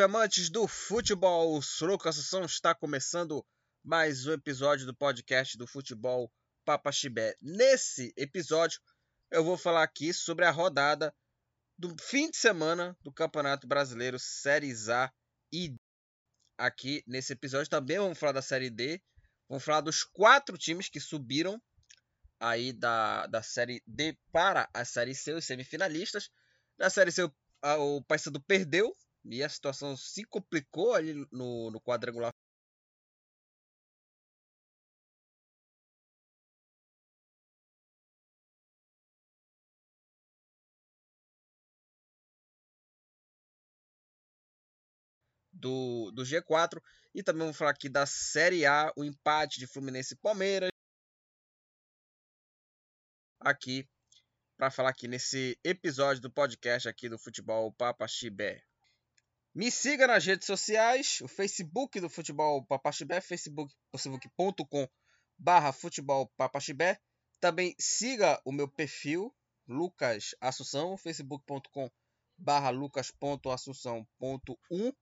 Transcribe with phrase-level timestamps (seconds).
[0.00, 1.60] Salve amantes do futebol!
[1.82, 3.44] Lucas Assunção está começando
[3.84, 6.32] mais um episódio do podcast do Futebol
[6.64, 7.36] Papa Chibé.
[7.38, 8.80] Nesse episódio,
[9.30, 11.14] eu vou falar aqui sobre a rodada
[11.76, 15.12] do fim de semana do Campeonato Brasileiro Séries A
[15.52, 15.76] e D.
[16.56, 19.02] Aqui nesse episódio também vamos falar da Série D.
[19.50, 21.60] Vamos falar dos quatro times que subiram
[22.40, 26.30] aí da, da Série D para a Série C, os semifinalistas.
[26.78, 27.22] Na Série C,
[27.62, 32.32] o Paysandu perdeu e a situação se complicou ali no, no quadrangular.
[45.52, 46.80] Do, do G4
[47.14, 50.70] e também vamos falar aqui da Série A, o empate de Fluminense e Palmeiras.
[53.40, 53.86] Aqui
[54.56, 58.69] para falar aqui nesse episódio do podcast aqui do Futebol Papa Chibé.
[59.52, 64.88] Me siga nas redes sociais, o Facebook do Futebol Papaxibé, facebook, facebook.com
[65.36, 67.00] barra futebol papaxibé.
[67.40, 69.34] Também siga o meu perfil,
[69.66, 71.90] Lucas Assunção, facebook.com
[72.38, 74.94] barra lucas.assunção.1.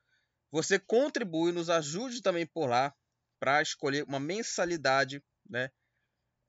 [0.50, 2.94] você contribui, nos ajude também por lá
[3.38, 5.70] para escolher uma mensalidade, né?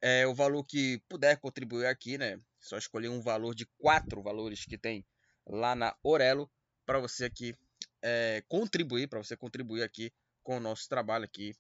[0.02, 2.40] É, o valor que puder contribuir aqui, né?
[2.60, 5.06] Só escolher um valor de quatro valores que tem
[5.46, 6.50] lá na Orelo
[6.86, 7.56] para você aqui
[8.02, 10.12] é, contribuir, para você contribuir aqui
[10.44, 11.56] com o nosso trabalho aqui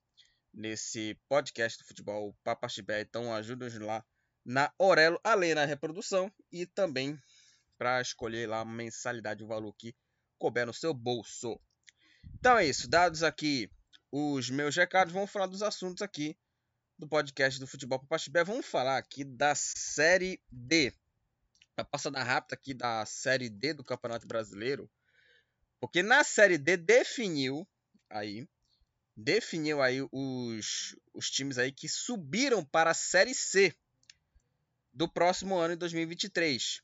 [0.53, 3.01] nesse podcast do futebol Papaxibé.
[3.01, 4.03] Então ajuda-nos lá
[4.45, 7.17] na Orelo, além da reprodução e também
[7.77, 9.95] para escolher lá a mensalidade, o valor que
[10.37, 11.59] couber no seu bolso.
[12.35, 13.69] Então é isso, dados aqui
[14.11, 16.37] os meus recados, vamos falar dos assuntos aqui
[16.97, 20.91] do podcast do Futebol Papaxibé, vamos falar aqui da Série D.
[21.75, 24.89] A passada rápida aqui da Série D do Campeonato Brasileiro.
[25.79, 27.67] Porque na Série D definiu
[28.09, 28.47] aí
[29.17, 33.75] definiu aí os, os times aí que subiram para a Série C
[34.93, 36.81] do próximo ano em 2023.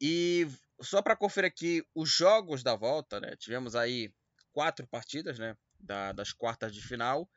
[0.00, 0.48] E
[0.80, 3.34] só para conferir aqui os jogos da volta, né?
[3.36, 4.12] Tivemos aí
[4.52, 5.56] quatro partidas, né?
[5.78, 7.28] Da, das quartas de final.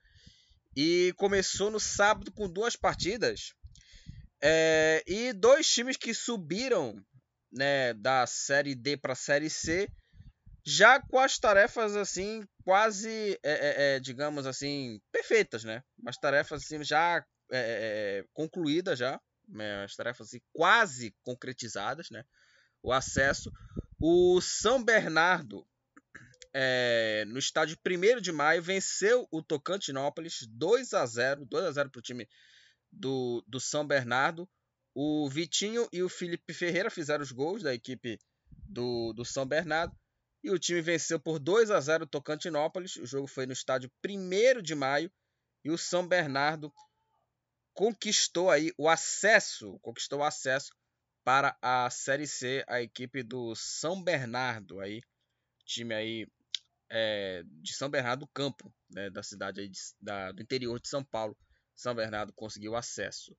[0.75, 3.53] E começou no sábado com duas partidas.
[4.41, 7.01] É, e dois times que subiram
[7.51, 9.89] né, da Série D para a Série C,
[10.65, 13.51] já com as tarefas assim, quase, é,
[13.93, 15.83] é, é digamos assim, perfeitas, né?
[16.05, 19.19] As tarefas assim, já é, é, concluídas, já.
[19.47, 19.83] Né?
[19.83, 22.25] As tarefas assim, quase concretizadas, né?
[22.81, 23.51] O acesso.
[23.99, 25.65] O São Bernardo
[26.57, 31.89] é, no estádio 1 de maio, venceu o Tocantinópolis 2 a 0 2 a 0
[31.89, 32.29] para o time
[32.89, 34.49] do, do São Bernardo.
[34.93, 38.17] O Vitinho e o Felipe Ferreira fizeram os gols da equipe
[38.69, 39.93] do, do São Bernardo.
[40.41, 42.95] E o time venceu por 2 a 0 o Tocantinópolis.
[42.95, 45.11] O jogo foi no estádio 1 de maio.
[45.61, 46.71] E o São Bernardo
[47.73, 50.73] conquistou aí o acesso, conquistou o acesso
[51.21, 55.01] para a Série C, a equipe do São Bernardo aí,
[55.65, 56.27] time aí
[56.89, 61.03] é, de São Bernardo do Campo, né, da cidade de, da, do interior de São
[61.03, 61.37] Paulo.
[61.75, 63.35] São Bernardo conseguiu acesso.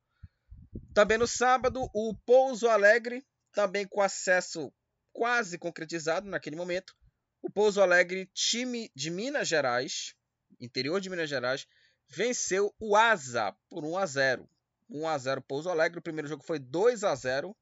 [0.93, 4.73] Também no sábado, o Pouso Alegre, também com acesso
[5.13, 6.95] quase concretizado naquele momento.
[7.43, 10.15] O Pouso Alegre, time de Minas Gerais,
[10.61, 11.67] interior de Minas Gerais,
[12.09, 14.51] venceu o Asa por 1 a 0.
[14.89, 15.99] 1 a 0 Pouso Alegre.
[15.99, 17.57] O primeiro jogo foi 2 a 0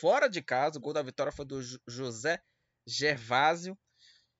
[0.00, 0.78] fora de casa.
[0.78, 2.42] O gol da vitória foi do José
[2.86, 3.78] Gervásio.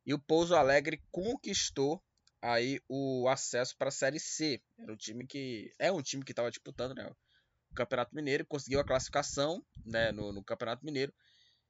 [0.07, 2.03] E o Pouso Alegre conquistou
[2.43, 4.63] aí o acesso para a Série C.
[4.79, 7.11] Era um time que é um time que estava disputando, né,
[7.71, 11.13] o Campeonato Mineiro, conseguiu a classificação, né, no, no Campeonato Mineiro.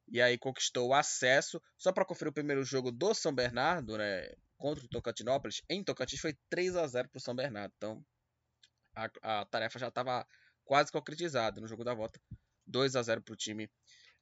[0.09, 1.63] E aí conquistou o acesso.
[1.79, 6.21] Só para conferir o primeiro jogo do São Bernardo, né, contra o Tocantinópolis, em Tocantins
[6.21, 7.73] foi 3 a 0 para o São Bernardo.
[7.77, 8.05] Então
[8.95, 10.27] a, a tarefa já estava
[10.65, 12.21] quase concretizada no jogo da volta.
[12.67, 13.71] 2 a 0 para o time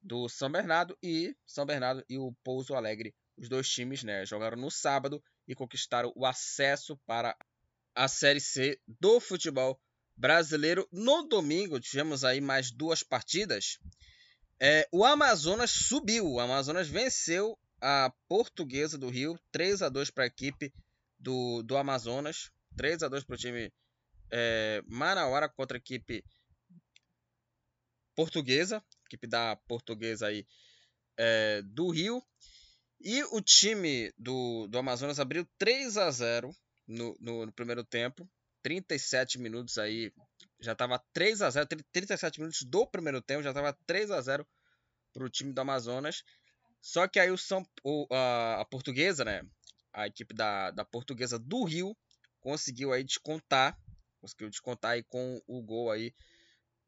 [0.02, 4.56] do São Bernardo e São Bernardo e o Pouso Alegre os dois times né, jogaram
[4.56, 7.36] no sábado e conquistaram o acesso para
[7.94, 9.78] a Série C do futebol
[10.16, 10.88] brasileiro.
[10.92, 13.78] No domingo tivemos aí mais duas partidas.
[14.60, 16.24] É, o Amazonas subiu.
[16.24, 20.72] O Amazonas venceu a Portuguesa do Rio, 3 a 2 para a equipe
[21.18, 23.72] do, do Amazonas, 3 a 2 para o time
[24.30, 26.24] é, Manauara contra a equipe
[28.14, 30.46] portuguesa, equipe da Portuguesa aí
[31.16, 32.22] é, do Rio.
[33.04, 36.54] E o time do, do Amazonas abriu 3 a 0
[36.86, 38.30] no, no, no primeiro tempo.
[38.62, 40.12] 37 minutos aí.
[40.60, 43.42] Já estava 3 a 0 37 minutos do primeiro tempo.
[43.42, 44.46] Já estava 3 a 0
[45.12, 46.22] para o time do Amazonas.
[46.80, 49.42] Só que aí o São, o, a, a portuguesa, né?
[49.92, 51.96] A equipe da, da portuguesa do Rio
[52.38, 53.76] conseguiu aí descontar.
[54.20, 56.14] Conseguiu descontar aí com o gol aí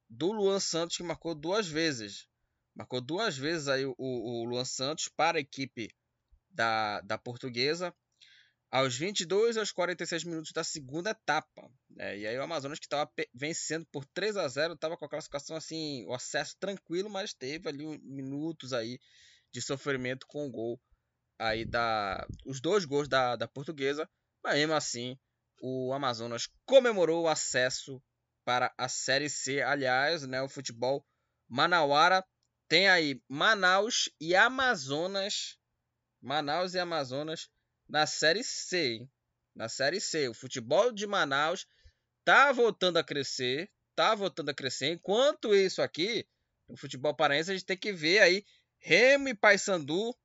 [0.09, 2.29] do Luan Santos, que marcou duas vezes.
[2.73, 5.89] Marcou duas vezes aí o, o Luan Santos para a equipe
[6.55, 7.95] da, da portuguesa
[8.71, 11.71] aos 22 aos 46 minutos da segunda etapa.
[11.91, 12.19] Né?
[12.19, 15.57] E aí o Amazonas que estava vencendo por 3 a 0 estava com a classificação
[15.57, 18.99] assim, o acesso tranquilo, mas teve ali minutos aí
[19.53, 20.81] de sofrimento com o gol
[21.39, 24.09] aí da os dois gols da, da portuguesa,
[24.43, 25.17] mas mesmo assim
[25.61, 28.03] o Amazonas comemorou o acesso
[28.45, 29.63] para a Série C.
[29.63, 31.07] Aliás, né, o futebol
[31.49, 32.25] manauara
[32.69, 35.59] tem aí Manaus e Amazonas,
[36.25, 37.49] Manaus e Amazonas
[37.89, 38.95] na Série C.
[38.95, 39.11] Hein?
[39.55, 41.67] Na Série C, o futebol de Manaus
[42.25, 44.93] tá voltando a crescer, tá voltando a crescer.
[44.93, 46.27] Enquanto isso aqui,
[46.67, 48.45] o futebol paraense a gente tem que ver aí
[48.79, 50.17] Remo e Paysandu,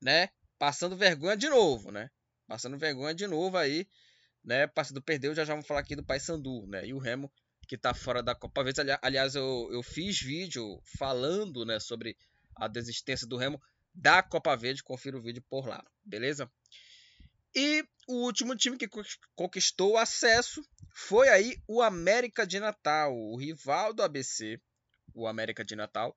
[0.00, 2.10] né, passando vergonha de novo, né?
[2.46, 3.86] Passando vergonha de novo aí
[4.44, 4.66] né?
[4.66, 6.86] Paysandu perdeu, já já vamos falar aqui do Paysandu, né?
[6.86, 7.30] E o Remo
[7.66, 8.64] que tá fora da Copa.
[9.00, 12.16] Aliás, eu, eu fiz vídeo falando, né, sobre
[12.56, 13.62] a desistência do Remo
[13.94, 14.82] da Copa Verde.
[14.82, 16.50] Confira o vídeo por lá, beleza?
[17.54, 18.88] E o último time que
[19.34, 24.60] conquistou o acesso foi aí o América de Natal, o rival do ABC,
[25.14, 26.16] o América de Natal,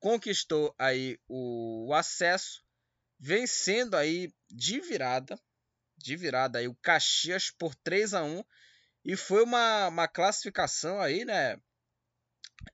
[0.00, 2.64] conquistou aí o acesso,
[3.18, 5.38] vencendo aí de virada
[6.04, 8.44] de virada aí o Caxias por 3 a 1
[9.06, 11.58] e foi uma, uma classificação aí, né,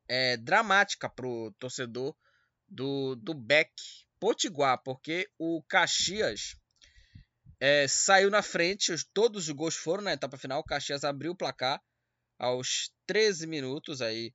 [0.08, 2.16] é, dramática pro torcedor
[2.68, 3.72] do, do Beck
[4.20, 6.54] Potiguar, porque o Caxias
[7.58, 11.36] é, saiu na frente, todos os gols foram na etapa final, o Caxias abriu o
[11.36, 11.82] placar
[12.38, 14.32] aos 13 minutos aí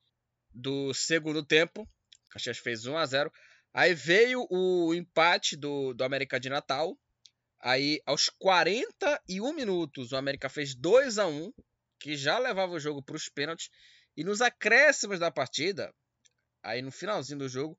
[0.54, 3.32] do segundo tempo, o Caxias fez 1 a 0
[3.74, 6.98] Aí veio o empate do, do América de Natal,
[7.66, 11.52] Aí, aos 41 minutos, o América fez 2 a 1
[12.00, 13.72] que já levava o jogo para os pênaltis.
[14.16, 15.92] E nos acréscimos da partida,
[16.62, 17.76] aí no finalzinho do jogo,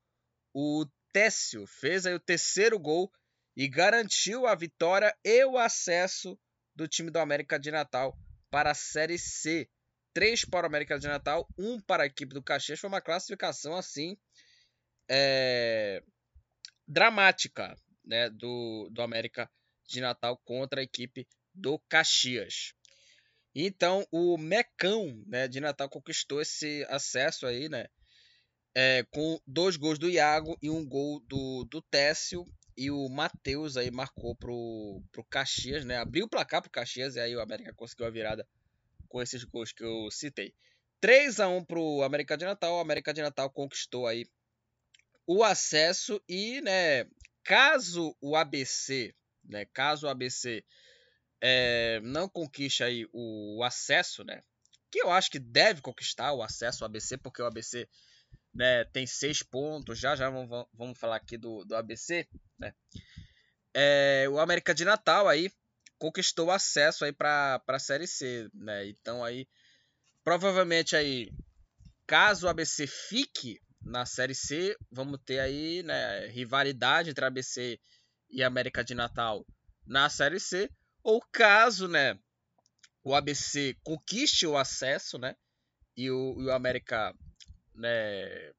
[0.52, 0.84] o
[1.16, 3.10] Técio fez aí o terceiro gol
[3.56, 6.38] e garantiu a vitória e o acesso
[6.74, 8.14] do time do América de Natal
[8.50, 9.66] para a Série C.
[10.12, 12.78] Três para o América de Natal, um para a equipe do Caxias.
[12.78, 14.14] Foi uma classificação assim
[15.08, 16.02] é,
[16.86, 17.74] dramática
[18.04, 19.50] né, do, do América
[19.86, 22.74] de Natal contra a equipe do Caxias.
[23.54, 27.86] Então o Mecão né, de Natal conquistou esse acesso aí, né?
[28.78, 32.47] É, com dois gols do Iago e um gol do, do Técio.
[32.76, 35.97] E o Matheus aí marcou pro, pro Caxias, né?
[35.97, 38.47] Abriu o placar pro Caxias e aí o América conseguiu a virada
[39.09, 40.54] com esses gols que eu citei.
[41.00, 42.75] 3 a 1 pro América de Natal.
[42.75, 44.26] O América de Natal conquistou aí
[45.26, 47.06] o acesso e, né,
[47.42, 49.14] caso o ABC
[49.49, 49.64] né?
[49.66, 50.64] Caso o ABC
[51.40, 54.40] é, não conquiste aí o, acesso, né?
[54.90, 57.88] Que eu acho que deve conquistar o acesso ao ABC, porque o ABC
[58.56, 59.98] né, tem seis pontos.
[59.98, 62.26] Já já vamos, vamos falar aqui do, do ABC,
[62.58, 62.75] né?
[63.75, 65.50] É, o América de Natal aí
[65.98, 68.86] conquistou acesso aí para a Série C, né?
[68.88, 69.46] Então aí
[70.25, 71.30] provavelmente aí
[72.06, 77.78] caso o ABC fique na Série C, vamos ter aí, né, rivalidade entre ABC
[78.28, 79.46] e América de Natal
[79.86, 80.68] na Série C,
[81.02, 82.18] ou caso, né,
[83.04, 85.36] o ABC conquiste o acesso, né,
[85.96, 87.14] e o, e o América,
[87.76, 88.52] né,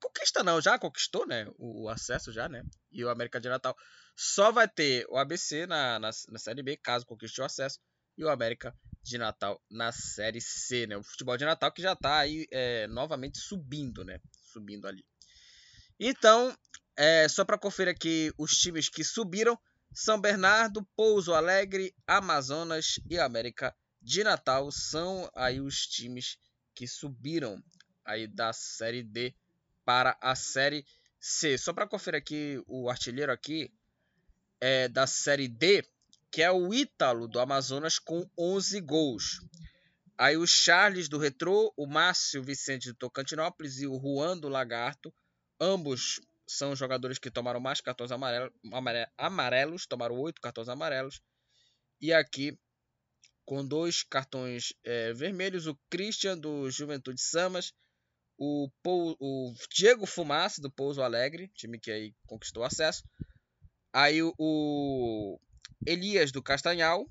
[0.00, 3.76] conquista não, já conquistou, né, o, acesso já, né, e o América de Natal
[4.16, 7.78] só vai ter o ABC na, na, na Série B, caso conquiste o acesso,
[8.16, 11.92] e o América de Natal na Série C, né, o futebol de Natal que já
[11.92, 14.20] está aí é, novamente subindo, né,
[14.52, 15.04] subindo ali.
[16.00, 16.56] Então,
[16.96, 19.58] é, só para conferir aqui os times que subiram:
[19.92, 26.38] São Bernardo, Pouso Alegre, Amazonas e América de Natal são aí os times
[26.78, 27.60] que subiram
[28.04, 29.34] aí da série D
[29.84, 30.86] para a série
[31.18, 31.58] C.
[31.58, 33.68] Só para conferir aqui o artilheiro aqui
[34.60, 35.84] é da série D,
[36.30, 39.40] que é o Ítalo do Amazonas com 11 gols.
[40.16, 45.12] Aí o Charles do Retrô, o Márcio Vicente do Tocantinópolis e o Juan do Lagarto.
[45.60, 48.52] Ambos são jogadores que tomaram mais cartões amarelos,
[49.16, 51.20] amarelos tomaram oito cartões amarelos.
[52.00, 52.56] E aqui,
[53.48, 57.72] com dois cartões é, vermelhos, o Christian do Juventude Samas,
[58.36, 63.02] o, Pou, o Diego Fumaça do Pouso Alegre, time que aí conquistou acesso.
[63.90, 65.40] Aí o, o
[65.86, 67.10] Elias do Castanhal,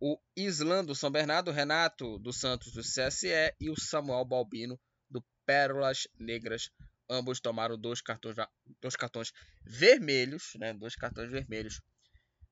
[0.00, 4.80] o Islan do São Bernardo, o Renato do Santos do CSE e o Samuel Balbino
[5.10, 6.70] do Pérolas Negras.
[7.06, 8.34] Ambos tomaram dois cartões,
[8.80, 9.30] dois cartões
[9.62, 10.72] vermelhos, né?
[10.72, 11.82] Dois cartões vermelhos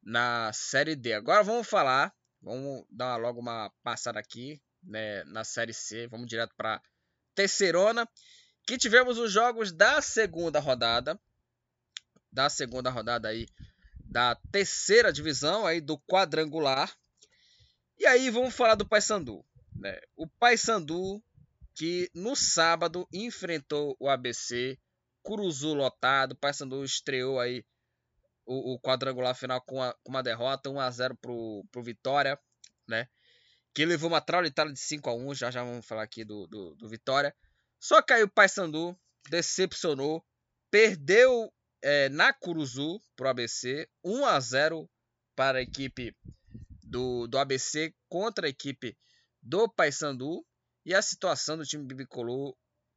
[0.03, 1.15] na Série D.
[1.15, 5.25] Agora vamos falar, vamos dar logo uma passada aqui, né?
[5.25, 6.83] Na Série C, vamos direto para
[7.35, 8.09] terceirona,
[8.67, 11.19] que tivemos os jogos da segunda rodada,
[12.31, 13.47] da segunda rodada aí
[14.05, 16.95] da terceira divisão aí do quadrangular.
[17.99, 19.45] E aí vamos falar do Paysandu,
[19.75, 19.99] né?
[20.17, 21.23] O Paysandu
[21.75, 24.79] que no sábado enfrentou o ABC,
[25.23, 27.65] Curuzu lotado, o Paysandu estreou aí
[28.45, 32.39] o, o, quadrangular final com, a, com uma derrota, 1 a 0 pro, pro Vitória,
[32.89, 33.09] né?
[33.75, 36.75] Que levou uma traulitada de 5 a 1 já já vamos falar aqui do, do,
[36.75, 37.35] do Vitória.
[37.81, 38.97] Só aí o Paysandu
[39.29, 40.25] decepcionou,
[40.71, 44.89] perdeu é, na Curuzu pro ABC, 1 a 0
[45.35, 46.15] para a equipe
[46.83, 48.97] do, do ABC contra a equipe
[49.43, 50.45] do Paysandu.
[50.85, 52.57] E a situação do time bibicolor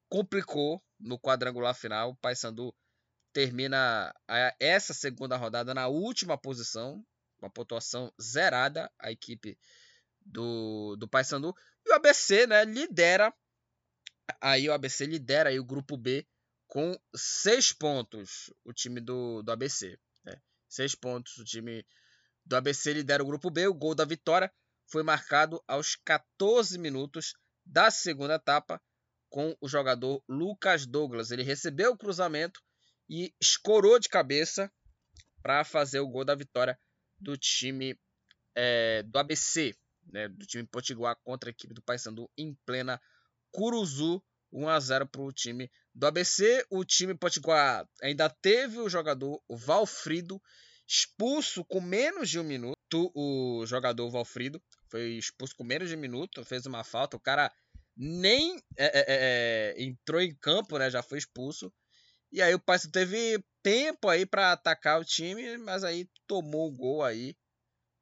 [0.10, 2.12] complicou no quadrangular final.
[2.12, 2.76] O Paysandu
[3.36, 4.16] termina
[4.58, 7.06] essa segunda rodada na última posição,
[7.38, 9.60] com a pontuação zerada, a equipe
[10.22, 11.54] do, do Paysandu.
[11.86, 13.36] E o ABC né, lidera,
[14.40, 16.26] aí o ABC lidera aí o grupo B
[16.66, 20.00] com seis pontos, o time do, do ABC.
[20.24, 20.42] Né?
[20.70, 21.86] Seis pontos, o time
[22.46, 23.68] do ABC lidera o grupo B.
[23.68, 24.50] O gol da vitória
[24.88, 27.34] foi marcado aos 14 minutos
[27.66, 28.82] da segunda etapa
[29.30, 31.32] com o jogador Lucas Douglas.
[31.32, 32.64] Ele recebeu o cruzamento
[33.10, 34.72] e escorou de cabeça
[35.42, 36.80] para fazer o gol da vitória
[37.20, 38.00] do time
[38.56, 39.76] é, do ABC,
[40.12, 43.02] né, do time Potiguar contra a equipe do Paysandu em plena
[43.52, 44.24] Curuzu.
[44.52, 46.66] 1 a 0 para o time do ABC.
[46.70, 50.42] O time Potiguar ainda teve o jogador Valfrido
[50.88, 53.12] expulso com menos de um minuto.
[53.14, 57.18] O jogador Valfrido foi expulso com menos de um minuto, fez uma falta.
[57.18, 57.52] O cara
[57.98, 60.90] nem é, é, é, é entrou em campo, né?
[60.90, 61.74] Já foi expulso.
[62.36, 66.76] E aí o Paysandu teve tempo aí para atacar o time, mas aí tomou o
[66.76, 67.34] gol aí,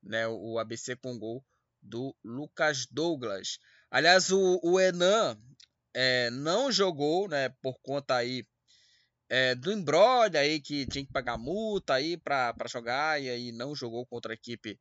[0.01, 0.27] né?
[0.27, 1.45] O ABC com gol
[1.79, 3.59] do Lucas Douglas.
[3.91, 5.37] Aliás, o, o Enan
[5.93, 7.49] é, não jogou, né?
[7.61, 8.43] Por conta aí
[9.29, 13.75] é, do embrolho aí que tinha que pagar multa aí para jogar e aí não
[13.75, 14.79] jogou contra a equipe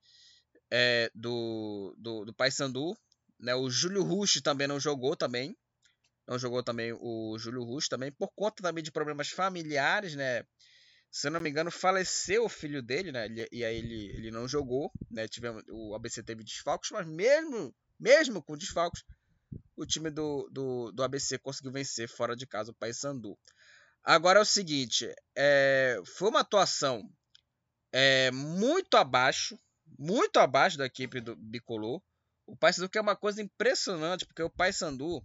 [0.71, 2.97] é, do, do, do Paysandu.
[3.39, 3.55] Né?
[3.55, 5.55] O Júlio Rush também não jogou também.
[6.27, 10.45] Não jogou também o Júlio Rush também por conta também de problemas familiares, né?
[11.11, 13.29] Se eu não me engano, faleceu o filho dele, né?
[13.51, 15.29] E aí ele, ele não jogou, né?
[15.29, 19.05] Tivemos, o ABC teve desfalques, mas mesmo, mesmo com desfalques,
[19.77, 23.39] o time do, do, do ABC conseguiu vencer fora de casa o Paysandu.
[24.03, 27.09] Agora é o seguinte, é, foi uma atuação
[27.93, 29.59] é, muito abaixo,
[29.99, 32.03] muito abaixo da equipe do Bicolor.
[32.47, 35.25] O Paysandu que é uma coisa impressionante, porque o Paysandu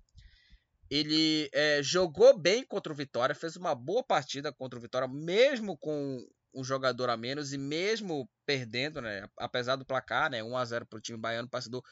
[0.89, 5.77] ele é, jogou bem contra o Vitória, fez uma boa partida contra o Vitória, mesmo
[5.77, 10.65] com um jogador a menos e mesmo perdendo, né, apesar do placar, né, 1 a
[10.65, 11.83] 0 para o time baiano, o Paysandu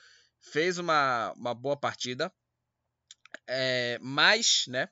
[0.42, 2.32] fez uma, uma boa partida,
[3.48, 4.90] é, mas, né,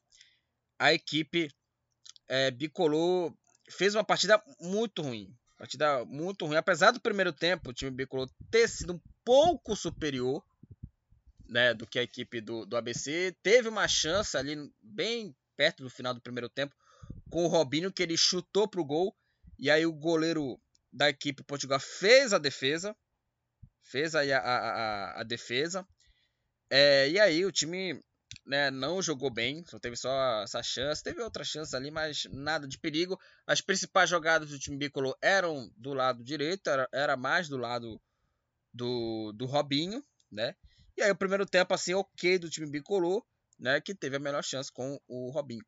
[0.77, 1.49] a equipe
[2.27, 3.33] é, Bicolor
[3.69, 5.33] fez uma partida muito ruim.
[5.57, 6.57] Partida muito ruim.
[6.57, 10.43] Apesar do primeiro tempo, o time Bicolor ter sido um pouco superior
[11.53, 13.35] né, do que a equipe do, do ABC.
[13.43, 16.75] Teve uma chance ali bem perto do final do primeiro tempo
[17.29, 19.15] com o Robinho, que ele chutou para o gol.
[19.59, 20.59] E aí o goleiro
[20.91, 22.95] da equipe Portugal fez a defesa.
[23.83, 25.87] Fez aí a, a, a, defesa.
[26.71, 28.03] É, e aí o time
[28.47, 31.03] né, não jogou bem, só teve só essa chance.
[31.03, 33.19] Teve outra chance ali, mas nada de perigo.
[33.45, 38.01] As principais jogadas do time bicolor eram do lado direito, era, era mais do lado
[38.73, 40.55] do, do Robinho, né?
[40.95, 43.23] E aí o primeiro tempo assim, ok do time bicolor,
[43.59, 45.65] né, que teve a melhor chance com o Robinho.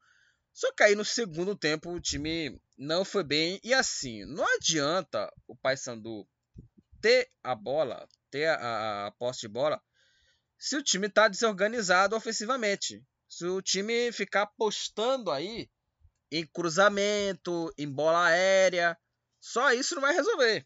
[0.53, 5.31] Só que aí no segundo tempo o time não foi bem e assim, não adianta
[5.47, 6.27] o Paysandu
[7.01, 9.81] ter a bola, ter a, a, posse de bola
[10.57, 13.03] se o time está desorganizado ofensivamente.
[13.27, 15.69] Se o time ficar apostando aí
[16.31, 18.97] em cruzamento, em bola aérea,
[19.39, 20.65] só isso não vai resolver.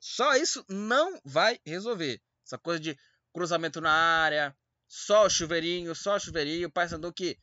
[0.00, 2.20] Só isso não vai resolver.
[2.44, 2.98] Essa coisa de
[3.32, 4.54] cruzamento na área,
[4.88, 6.68] só chuveirinho, só chuveirinho.
[6.68, 7.38] O Paysandu que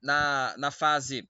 [0.00, 1.28] na, na fase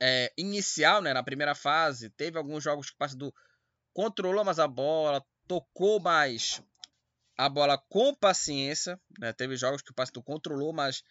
[0.00, 3.34] é, inicial, né, na primeira fase, teve alguns jogos que o Paysandu
[3.92, 6.62] controlou mais a bola, tocou mais
[7.36, 9.00] a bola com paciência.
[9.18, 9.32] Né?
[9.32, 11.02] Teve jogos que o Paysandu controlou mais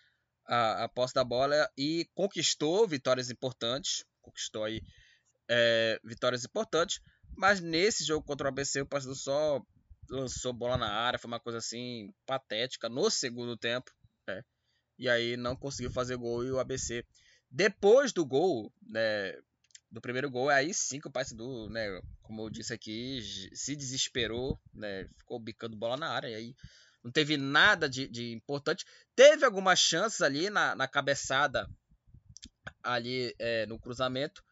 [0.46, 4.06] a, a posse da bola e conquistou vitórias importantes.
[4.22, 4.82] Conquistou aí
[5.50, 7.02] é, vitórias importantes.
[7.36, 9.62] Mas nesse jogo contra o ABC, o Paysandu só
[10.10, 11.20] lançou bola na área.
[11.20, 13.92] Foi uma coisa assim patética no segundo tempo.
[14.28, 14.44] Né?
[14.98, 17.06] E aí não conseguiu fazer gol e o ABC.
[17.50, 19.34] Depois do gol, né,
[19.90, 23.20] do primeiro gol, aí sim que o Paysandu, né, como eu disse aqui,
[23.54, 26.36] se desesperou, né, ficou bicando bola na área.
[26.36, 26.54] Aí
[27.04, 28.86] não teve nada de, de importante.
[29.16, 31.68] Teve algumas chances ali na, na cabeçada,
[32.84, 34.44] ali é, no cruzamento,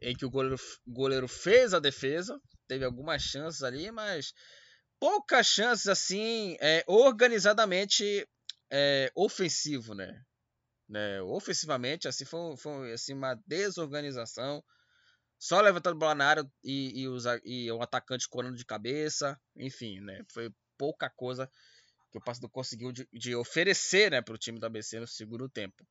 [0.00, 2.40] em que o goleiro, goleiro fez a defesa.
[2.66, 4.32] Teve algumas chances ali, mas
[5.00, 8.26] poucas chances assim, é, organizadamente
[8.70, 10.22] é, ofensivo, né?
[10.88, 11.20] né?
[11.22, 14.62] Ofensivamente, assim, foi, foi assim, uma desorganização.
[15.38, 19.38] Só levantando bola na área e, e, os, e o atacante corando de cabeça.
[19.56, 20.24] Enfim, né?
[20.32, 21.48] Foi pouca coisa
[22.10, 25.48] que o Paysandu conseguiu de, de oferecer né, para o time do ABC no segundo
[25.48, 25.86] tempo.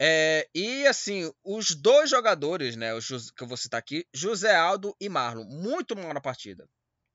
[0.00, 4.96] É, e assim, os dois jogadores, né, os, que eu vou citar aqui, José Aldo
[5.00, 6.68] e Marlon, muito mal na partida.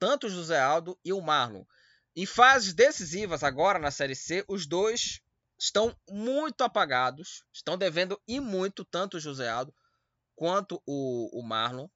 [0.03, 1.63] Tanto o José Aldo e o Marlon.
[2.13, 5.21] Em fases decisivas, agora na Série C, os dois
[5.57, 9.73] estão muito apagados, estão devendo e muito, tanto o José Aldo
[10.35, 11.87] quanto o, o Marlon.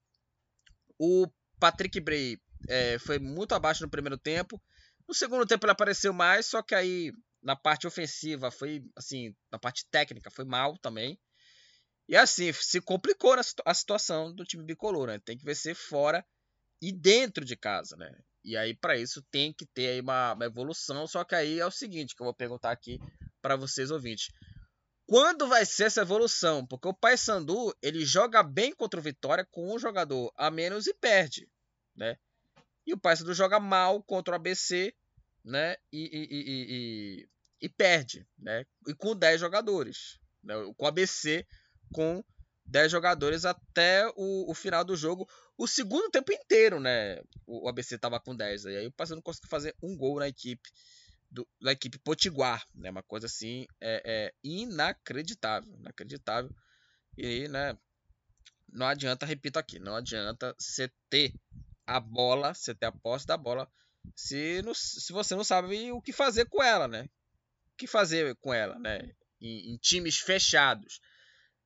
[0.97, 1.27] O
[1.59, 4.61] Patrick Bray é, foi muito abaixo no primeiro tempo
[5.07, 9.57] no segundo tempo ele apareceu mais, só que aí na parte ofensiva foi assim, na
[9.57, 11.17] parte técnica foi mal também.
[12.09, 13.35] E assim, se complicou
[13.65, 15.19] a situação do time bicolor, né?
[15.19, 16.25] Tem que vencer fora
[16.81, 18.11] e dentro de casa, né?
[18.43, 21.65] E aí para isso tem que ter aí uma, uma, evolução, só que aí é
[21.65, 22.99] o seguinte que eu vou perguntar aqui
[23.41, 24.29] para vocês ouvintes.
[25.05, 26.65] Quando vai ser essa evolução?
[26.65, 30.93] Porque o Paysandu, ele joga bem contra o Vitória com um jogador a menos e
[30.93, 31.49] perde,
[31.95, 32.17] né?
[32.85, 34.93] E o Paysandu joga mal contra o ABC,
[35.43, 35.75] né?
[35.91, 37.29] E, e, e,
[37.61, 38.65] e, perde, né?
[38.87, 40.19] E com 10 jogadores.
[40.43, 40.55] Né?
[40.77, 41.45] Com o ABC
[41.93, 42.23] com
[42.67, 45.27] 10 jogadores até o, o, final do jogo.
[45.57, 47.21] O segundo tempo inteiro, né?
[47.45, 48.65] O, ABC estava com 10.
[48.65, 50.69] Aí o Paysandu conseguiu fazer um gol na equipe.
[51.29, 52.89] Do, da equipe Potiguar, né?
[52.89, 56.53] Uma coisa assim é, é inacreditável, inacreditável.
[57.17, 57.77] E, né?
[58.69, 61.33] Não adianta, repito aqui, não adianta você ter
[61.85, 63.69] a bola, você ter a posse da bola,
[64.13, 67.09] se, não, se você não sabe o que fazer com ela, né?
[67.73, 69.09] O que fazer com ela, né?
[69.39, 70.99] Em, em times fechados.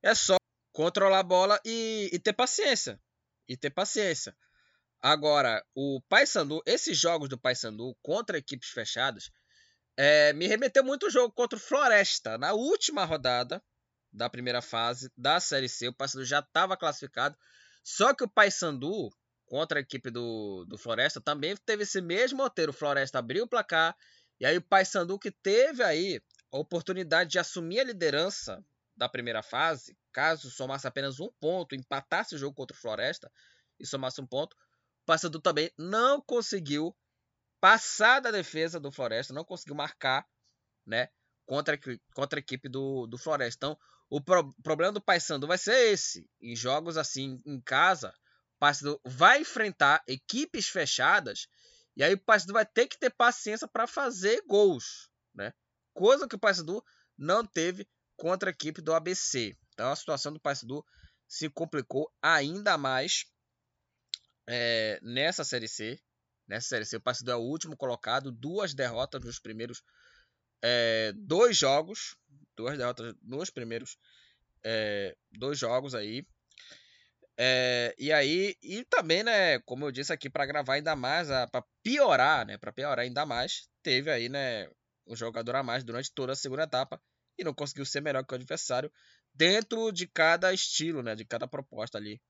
[0.00, 0.36] É só
[0.72, 3.00] controlar a bola e, e, ter paciência.
[3.48, 4.36] E ter paciência.
[5.00, 9.30] Agora, o Paysandu, esses jogos do Paysandu contra equipes fechadas,
[9.96, 12.38] é, me remeteu muito o jogo contra o Floresta.
[12.38, 13.62] Na última rodada
[14.12, 17.36] da primeira fase da Série C, o Paysandu já estava classificado.
[17.82, 19.10] Só que o Paysandu
[19.52, 22.70] contra a equipe do, do Floresta, também teve esse mesmo roteiro.
[22.70, 23.94] O Floresta abriu o placar,
[24.40, 28.64] e aí o Paysandu que teve aí a oportunidade de assumir a liderança
[28.96, 33.30] da primeira fase, caso somasse apenas um ponto, empatasse o jogo contra o Floresta
[33.78, 36.96] e somasse um ponto, o Paysandu também não conseguiu
[37.60, 40.26] passar da defesa do Floresta, não conseguiu marcar,
[40.86, 41.08] né,
[41.46, 41.78] contra,
[42.14, 43.66] contra a equipe do, do Floresta.
[43.66, 43.78] Então,
[44.10, 48.14] o pro, problema do Paysandu vai ser esse, em jogos assim em casa,
[48.58, 51.48] Paysandu vai enfrentar equipes fechadas
[51.96, 55.52] e aí o Paysandu vai ter que ter paciência para fazer gols, né?
[55.92, 56.84] Coisa que o Paysandu
[57.18, 57.88] não teve
[58.22, 59.56] contra a equipe do ABC.
[59.74, 60.86] Então a situação do Paysandu
[61.26, 63.24] se complicou ainda mais
[64.48, 66.00] é, nessa Série C.
[66.46, 69.82] Nessa Série C, o Paysandu é o último colocado, duas derrotas nos primeiros
[70.62, 72.16] é, dois jogos,
[72.56, 73.98] duas derrotas nos primeiros
[74.62, 76.24] é, dois jogos aí.
[77.36, 81.64] É, e aí, e também, né, como eu disse aqui, para gravar ainda mais, para
[81.82, 84.70] piorar, né, para piorar ainda mais, teve aí, né,
[85.08, 87.02] um jogador a mais durante toda a segunda etapa
[87.38, 88.92] e não conseguiu ser melhor que o adversário
[89.34, 92.20] dentro de cada estilo, né, de cada proposta ali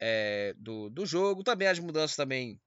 [0.00, 1.42] é, do, do jogo.
[1.42, 2.60] Também as mudanças também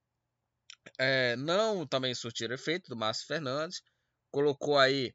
[0.98, 3.82] é, não também surtiram efeito do Márcio Fernandes,
[4.30, 5.14] colocou aí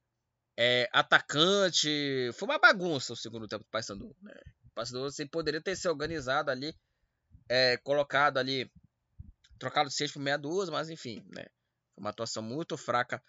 [0.58, 1.90] é, atacante,
[2.34, 4.34] foi uma bagunça o segundo tempo do Paysandu, né?
[4.74, 6.74] Pastor, você poderia ter se organizado ali,
[7.50, 8.72] é, colocado ali,
[9.60, 11.46] trocado seis por meia dúzia, mas enfim, né?
[11.98, 13.22] Uma atuação muito fraca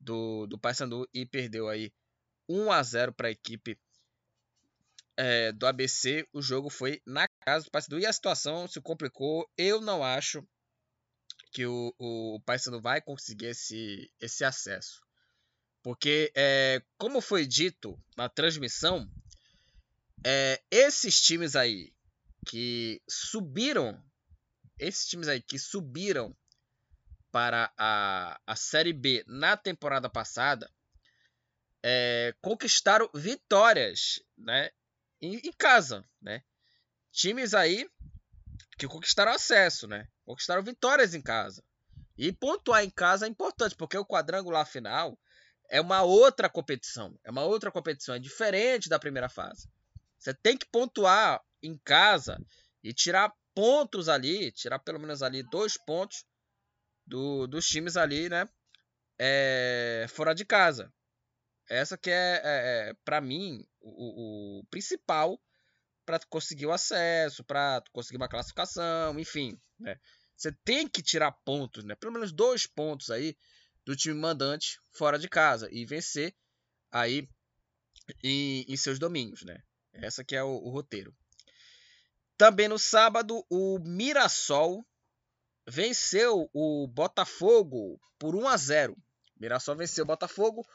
[0.00, 1.92] do, do Paysandu e perdeu aí
[2.48, 3.78] 1 a 0 para a equipe
[5.16, 6.26] é, do ABC.
[6.32, 9.48] O jogo foi na casa do Paysandu e a situação se complicou.
[9.56, 10.46] Eu não acho
[11.52, 15.00] que o, o Paysandu vai conseguir esse, esse acesso.
[15.82, 19.08] Porque, é, como foi dito na transmissão,
[20.24, 21.92] é, esses times aí
[22.46, 24.02] que subiram,
[24.78, 26.34] esses times aí que subiram
[27.30, 30.70] para a, a Série B na temporada passada,
[31.86, 34.70] é, conquistaram vitórias né,
[35.20, 36.02] em, em, casa.
[36.22, 36.42] Né?
[37.12, 37.86] Times aí
[38.78, 40.08] que conquistaram acesso, né?
[40.24, 41.62] conquistaram vitórias em casa.
[42.16, 45.18] E pontuar em casa é importante, porque o quadrangular final
[45.68, 47.18] é uma outra competição.
[47.22, 49.68] É uma outra competição, é diferente da primeira fase.
[50.18, 52.40] Você tem que pontuar em casa
[52.82, 56.24] e tirar pontos ali, tirar pelo menos ali dois pontos
[57.06, 58.48] do, dos times ali, né?
[59.18, 60.90] É, fora de casa.
[61.68, 65.40] Essa que é, é, é para mim o, o principal
[66.04, 69.98] para conseguir o acesso, para conseguir uma classificação, enfim, né?
[70.36, 71.94] Você tem que tirar pontos, né?
[71.94, 73.36] Pelo menos dois pontos aí
[73.84, 76.34] do time mandante fora de casa e vencer
[76.90, 77.28] aí
[78.22, 79.62] em, em seus domínios, né?
[79.92, 81.14] Essa que é o, o roteiro.
[82.36, 84.84] Também no sábado, o Mirassol
[85.66, 88.96] venceu o Botafogo por 1 a 0.
[89.36, 90.66] Mirassol venceu o Botafogo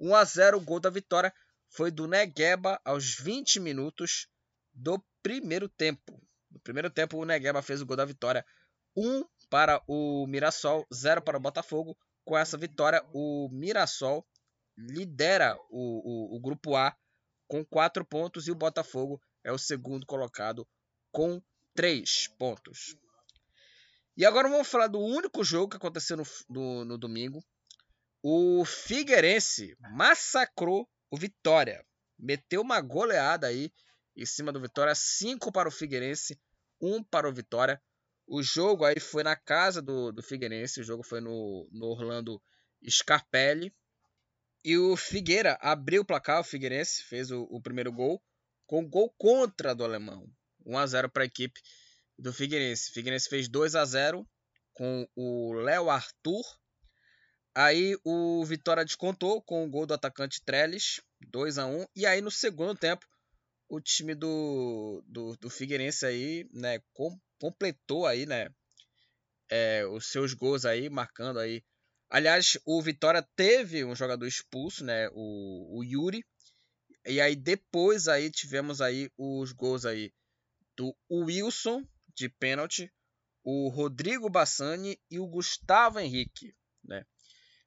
[0.00, 0.58] 1 a 0.
[0.58, 1.32] O gol da vitória
[1.68, 4.28] foi do Negueba aos 20 minutos
[4.72, 6.20] do primeiro tempo.
[6.50, 8.44] No primeiro tempo, o Negueba fez o gol da vitória
[8.96, 11.96] 1 para o Mirassol, 0 para o Botafogo.
[12.24, 14.26] Com essa vitória, o Mirassol
[14.76, 16.96] lidera o, o, o grupo A
[17.46, 20.66] com 4 pontos e o Botafogo é o segundo colocado
[21.12, 21.40] com
[21.74, 22.96] 3 pontos.
[24.16, 27.44] E agora vamos falar do único jogo que aconteceu no, no, no domingo.
[28.26, 31.84] O Figueirense massacrou o Vitória.
[32.18, 33.70] Meteu uma goleada aí
[34.16, 34.94] em cima do Vitória.
[34.94, 36.40] 5 para o Figueirense,
[36.80, 37.78] 1 para o Vitória.
[38.26, 40.80] O jogo aí foi na casa do, do Figueirense.
[40.80, 42.42] O jogo foi no, no Orlando
[42.88, 43.70] Scarpelli.
[44.64, 46.40] E o Figueira abriu o placar.
[46.40, 48.22] O Figueirense fez o, o primeiro gol
[48.66, 50.26] com gol contra do alemão.
[50.64, 51.60] 1 a 0 para a equipe
[52.18, 52.90] do Figueirense.
[52.90, 54.26] O Figueirense fez 2 a 0
[54.72, 56.42] com o Léo Arthur.
[57.54, 62.20] Aí o Vitória descontou com o gol do atacante Trellis, 2 a 1 E aí
[62.20, 63.06] no segundo tempo,
[63.68, 68.48] o time do, do, do Figueirense aí, né, com, completou aí, né,
[69.48, 71.62] é, os seus gols aí, marcando aí.
[72.10, 76.24] Aliás, o Vitória teve um jogador expulso, né, o, o Yuri.
[77.06, 80.12] E aí depois aí tivemos aí os gols aí
[80.76, 81.86] do Wilson
[82.16, 82.92] de pênalti,
[83.44, 87.04] o Rodrigo Bassani e o Gustavo Henrique, né?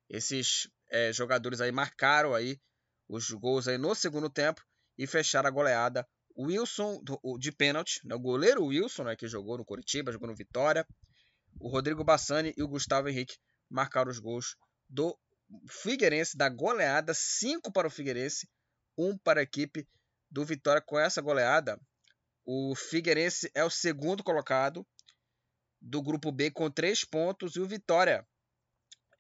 [0.09, 2.59] Esses é, jogadores aí marcaram aí
[3.07, 4.61] os gols aí no segundo tempo
[4.97, 6.07] e fecharam a goleada.
[6.39, 7.01] Wilson
[7.39, 8.13] de pênalti, né?
[8.13, 10.85] o goleiro Wilson, né, que jogou no Curitiba, jogou no Vitória.
[11.59, 14.55] O Rodrigo Bassani e o Gustavo Henrique marcaram os gols
[14.87, 15.17] do
[15.67, 18.47] Figueirense, da goleada, 5 para o Figueirense,
[18.97, 19.87] 1 um para a equipe
[20.29, 20.81] do Vitória.
[20.81, 21.79] Com essa goleada,
[22.45, 24.85] o Figueirense é o segundo colocado
[25.81, 28.27] do grupo B com três pontos e o Vitória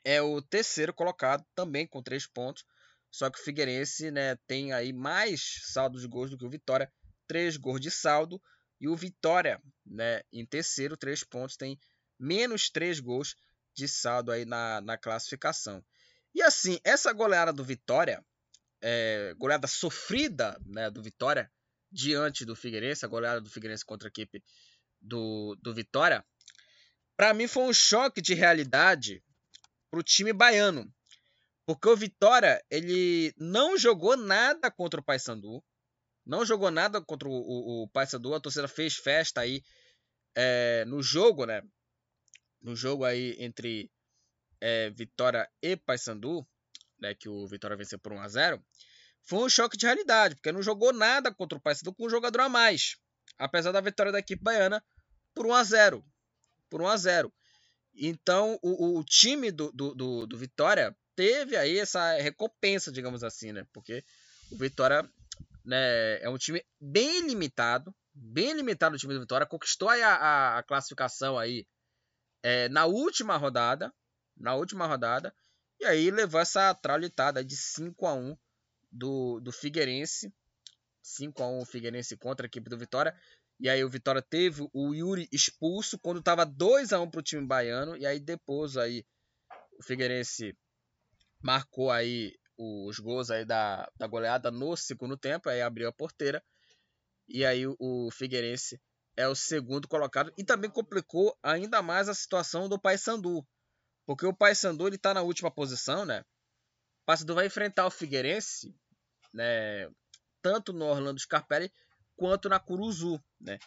[0.07, 2.63] é o terceiro colocado também com três pontos.
[3.11, 6.89] Só que o Figueirense né, tem aí mais saldo de gols do que o Vitória,
[7.27, 8.41] três gols de saldo.
[8.79, 11.77] E o Vitória, né, em terceiro, três pontos, tem
[12.17, 13.35] menos três gols
[13.75, 15.83] de saldo aí na, na classificação.
[16.33, 18.25] E assim, essa goleada do Vitória,
[18.81, 21.51] é, goleada sofrida né, do Vitória,
[21.91, 24.41] diante do Figueirense, a goleada do Figueirense contra a equipe
[25.01, 26.23] do, do Vitória,
[27.17, 29.21] para mim foi um choque de realidade
[29.89, 30.91] para o time baiano.
[31.65, 35.63] Porque o Vitória, ele não jogou nada contra o Paysandu,
[36.25, 39.61] não jogou nada contra o, o, o Paysandu, a torcida fez festa aí
[40.35, 41.61] é, no jogo, né?
[42.61, 43.91] No jogo aí entre
[44.61, 46.47] é, Vitória e Paysandu,
[46.99, 48.65] né, que o Vitória venceu por 1 a 0
[49.27, 52.41] foi um choque de realidade, porque não jogou nada contra o Paysandu com um jogador
[52.41, 52.95] a mais.
[53.37, 54.81] Apesar da vitória da equipe baiana
[55.35, 56.05] por 1 a 0
[56.69, 57.33] Por 1 a 0
[57.97, 63.51] Então, o, o time do, do, do, do, Vitória teve aí essa recompensa, digamos assim,
[63.51, 63.65] né?
[63.73, 64.03] Porque
[64.51, 65.09] o Vitória
[65.65, 70.57] né, é um time bem limitado, bem limitado o time do Vitória, conquistou a, a,
[70.59, 71.65] a classificação aí
[72.43, 73.91] é, na última rodada,
[74.37, 75.33] na última rodada,
[75.79, 78.37] e aí levou essa traulitada de 5 a 1
[78.91, 80.33] do, do Figueirense.
[81.01, 83.15] 5 a 1 o Figueirense contra a equipe do Vitória.
[83.59, 87.23] E aí o Vitória teve o Yuri expulso quando estava 2 a 1 para o
[87.23, 87.97] time baiano.
[87.97, 89.03] E aí depois aí
[89.79, 90.55] o Figueirense
[91.41, 95.49] marcou aí os gols aí da, da goleada no segundo tempo.
[95.49, 96.43] Aí abriu a porteira.
[97.27, 98.79] E aí o Figueirense
[99.15, 100.31] é o segundo colocado.
[100.37, 103.45] E também complicou ainda mais a situação do Paysandu.
[104.05, 106.23] Porque o Paysandu ele está na última posição, né?
[107.05, 108.75] Paysandu vai enfrentar o Figueirense,
[109.33, 109.89] né,
[110.41, 111.71] tanto no Orlando Scarpelli
[112.17, 113.59] quanto na Curuzu, né?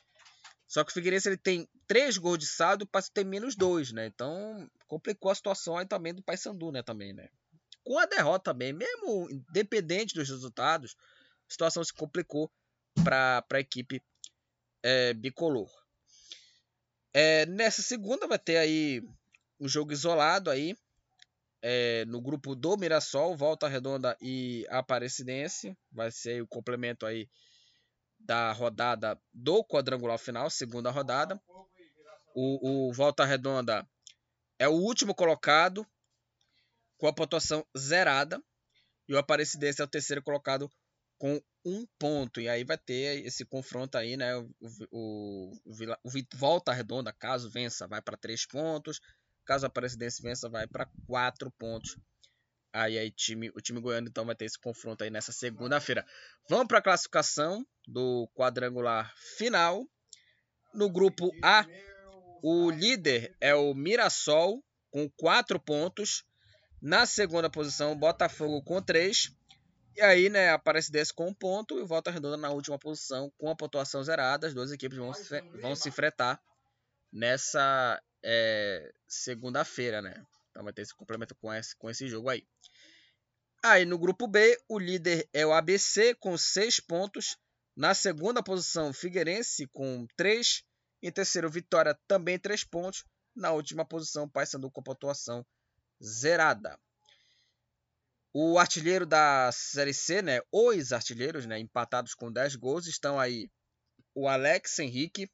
[0.67, 3.91] Só que o Figueirense ele tem três gols de saldo o Paysandu tem menos dois,
[3.93, 4.07] né?
[4.07, 6.83] Então complicou a situação aí também do Paysandu, né?
[6.83, 7.29] Também, né?
[7.83, 10.95] Com a derrota também, mesmo independente dos resultados,
[11.49, 12.53] a situação se complicou
[13.03, 14.03] para a equipe
[14.83, 15.71] é, bicolor.
[17.13, 19.03] É, nessa segunda vai ter aí
[19.59, 20.77] um jogo isolado aí
[21.63, 25.77] é, no grupo do Mirassol, Volta Redonda e Aparecidense.
[25.91, 27.29] Vai ser o complemento aí
[28.21, 31.41] da rodada do quadrangular final, segunda rodada.
[32.35, 33.87] O, o Volta Redonda
[34.59, 35.87] é o último colocado
[36.99, 38.43] com a pontuação zerada.
[39.09, 40.71] E o Aparecidense é o terceiro colocado
[41.19, 42.41] com um ponto.
[42.41, 44.37] E aí vai ter esse confronto aí, né?
[44.37, 44.49] O,
[44.91, 45.53] o,
[46.05, 49.01] o, Volta Redonda, caso vença, vai para três pontos.
[49.45, 51.97] Caso a Aparecidense vença, vai para quatro pontos.
[52.73, 56.07] Aí, aí time, o time goiano então vai ter esse confronto aí nessa segunda-feira.
[56.49, 59.85] Vamos para a classificação do quadrangular final.
[60.73, 61.67] No grupo A,
[62.43, 66.25] o líder é o Mirassol com quatro pontos.
[66.81, 69.31] Na segunda posição, o Botafogo com três.
[69.97, 73.51] E aí, né, aparece desse com um ponto e volta redonda na última posição com
[73.51, 74.47] a pontuação zerada.
[74.47, 76.41] As duas equipes vão se, vão se enfrentar
[77.13, 80.25] nessa é, segunda-feira, né?
[80.51, 82.47] Então vai ter esse complemento com esse, com esse jogo aí.
[83.63, 87.37] Aí no grupo B, o líder é o ABC com 6 pontos.
[87.77, 90.65] Na segunda posição, Figueirense com 3.
[91.03, 93.05] Em terceiro, Vitória também 3 pontos.
[93.35, 95.47] Na última posição, Paysandu com pontuação
[96.03, 96.79] zerada.
[98.33, 100.41] O artilheiro da Série C, né?
[100.53, 101.59] Os artilheiros, né?
[101.59, 103.51] Empatados com 10 gols, estão aí
[104.15, 105.31] o Alex Henrique,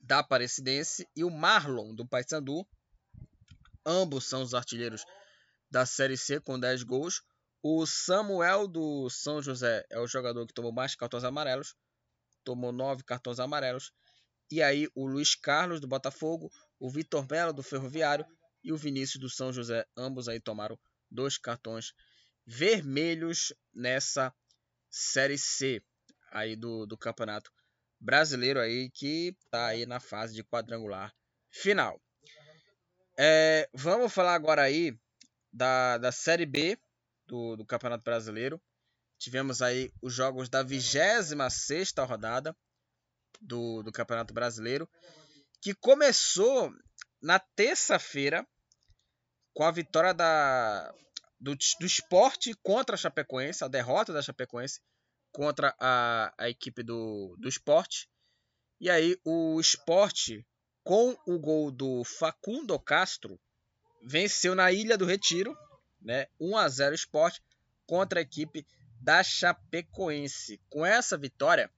[0.00, 2.66] da Aparecidense, e o Marlon, do Paysandu.
[3.84, 5.04] Ambos são os artilheiros
[5.70, 7.22] da Série C com 10 gols.
[7.62, 11.74] O Samuel do São José é o jogador que tomou mais cartões amarelos,
[12.44, 13.92] tomou 9 cartões amarelos.
[14.50, 18.26] E aí o Luiz Carlos do Botafogo, o Vitor Melo do Ferroviário
[18.64, 20.78] e o Vinícius do São José, ambos aí tomaram
[21.10, 21.92] dois cartões
[22.46, 24.34] vermelhos nessa
[24.90, 25.82] Série C
[26.32, 27.50] aí do, do Campeonato
[28.00, 31.14] Brasileiro aí que tá aí na fase de quadrangular
[31.50, 32.00] final.
[33.18, 34.98] É, vamos falar agora aí
[35.52, 36.78] da, da Série B
[37.26, 38.60] do, do Campeonato Brasileiro.
[39.18, 42.56] Tivemos aí os jogos da 26 rodada
[43.40, 44.88] do, do Campeonato Brasileiro,
[45.60, 46.72] que começou
[47.20, 48.46] na terça-feira
[49.52, 50.90] com a vitória da,
[51.38, 54.80] do, do esporte contra a Chapecoense, a derrota da Chapecoense
[55.32, 58.08] contra a, a equipe do, do esporte.
[58.80, 60.46] E aí o esporte,
[60.82, 63.38] com o gol do Facundo Castro,
[64.02, 65.56] venceu na Ilha do Retiro,
[66.00, 67.42] né, 1 a 0 esporte
[67.86, 68.66] contra a equipe
[69.00, 70.60] da Chapecoense.
[70.68, 71.70] Com essa vitória,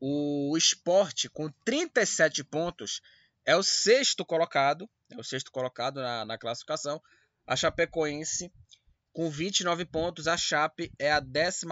[0.00, 3.00] o esporte, com 37 pontos,
[3.44, 7.00] é o sexto colocado é o sexto colocado na, na classificação.
[7.46, 8.52] A Chapecoense
[9.12, 10.26] com 29 pontos.
[10.26, 11.66] A Chape é a 14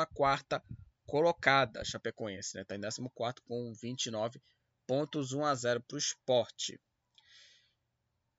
[1.06, 1.80] colocada.
[1.80, 2.64] A Chapecoense né?
[2.64, 3.00] Tá em 14
[3.46, 4.54] com 29 pontos.
[4.90, 6.80] 1 a 0 para o esporte.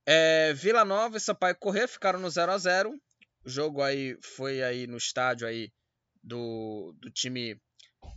[0.06, 2.94] É, Vila Nova e Sampaio Corrêa ficaram no 0 a 0
[3.44, 5.72] O jogo aí foi aí no estádio aí
[6.24, 7.60] do, do time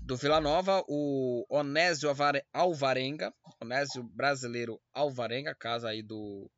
[0.03, 2.11] do Vila Nova, o Onésio
[2.53, 6.51] Alvarenga, Onésio brasileiro Alvarenga, casa aí do,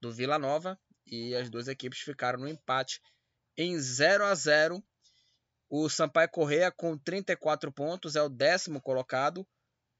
[0.00, 3.00] do Vila Nova e as duas equipes ficaram no empate
[3.56, 4.82] em 0 a 0.
[5.68, 9.46] O Sampaio Correia com 34 pontos é o décimo colocado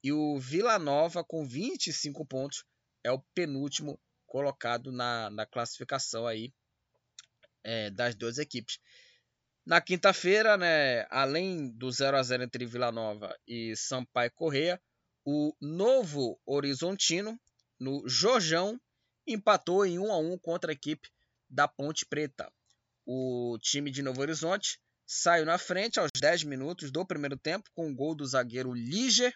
[0.03, 2.65] e o Vila Nova com 25 pontos
[3.05, 6.53] é o penúltimo colocado na, na classificação aí
[7.65, 8.79] é, das duas equipes.
[9.67, 14.81] Na quinta-feira, né, além do 0 a 0 entre Vila Nova e Sampaio Correia,
[15.25, 17.39] o Novo Horizontino
[17.79, 18.81] no Jojão
[19.27, 21.09] empatou em 1 a 1 contra a equipe
[21.49, 22.51] da Ponte Preta.
[23.07, 27.91] O time de Novo Horizonte saiu na frente aos 10 minutos do primeiro tempo com
[27.91, 29.35] o gol do zagueiro Liger.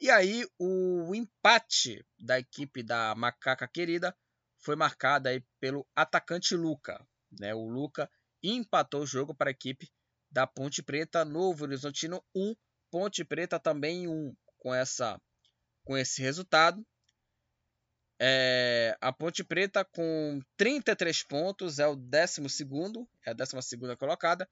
[0.00, 4.16] E aí o empate da equipe da Macaca Querida
[4.58, 7.04] foi marcado aí pelo atacante Luca.
[7.38, 7.54] Né?
[7.54, 8.10] O Luca
[8.42, 9.90] empatou o jogo para a equipe
[10.30, 12.54] da Ponte Preta, Novo Horizontino 1,
[12.90, 14.36] Ponte Preta também 1.
[14.58, 15.20] Com, essa,
[15.84, 16.84] com esse resultado,
[18.20, 22.40] é, a Ponte Preta com 33 pontos é o 12
[23.24, 24.48] é a 12 colocada.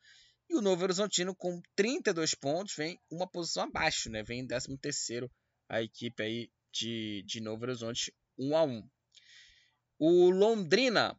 [0.48, 4.22] E o Novo Horizontino com 32 pontos vem uma posição abaixo, né?
[4.22, 5.28] Vem em 13
[5.68, 8.88] a equipe aí de, de Novo Horizonte 1 a 1.
[9.98, 11.18] O Londrina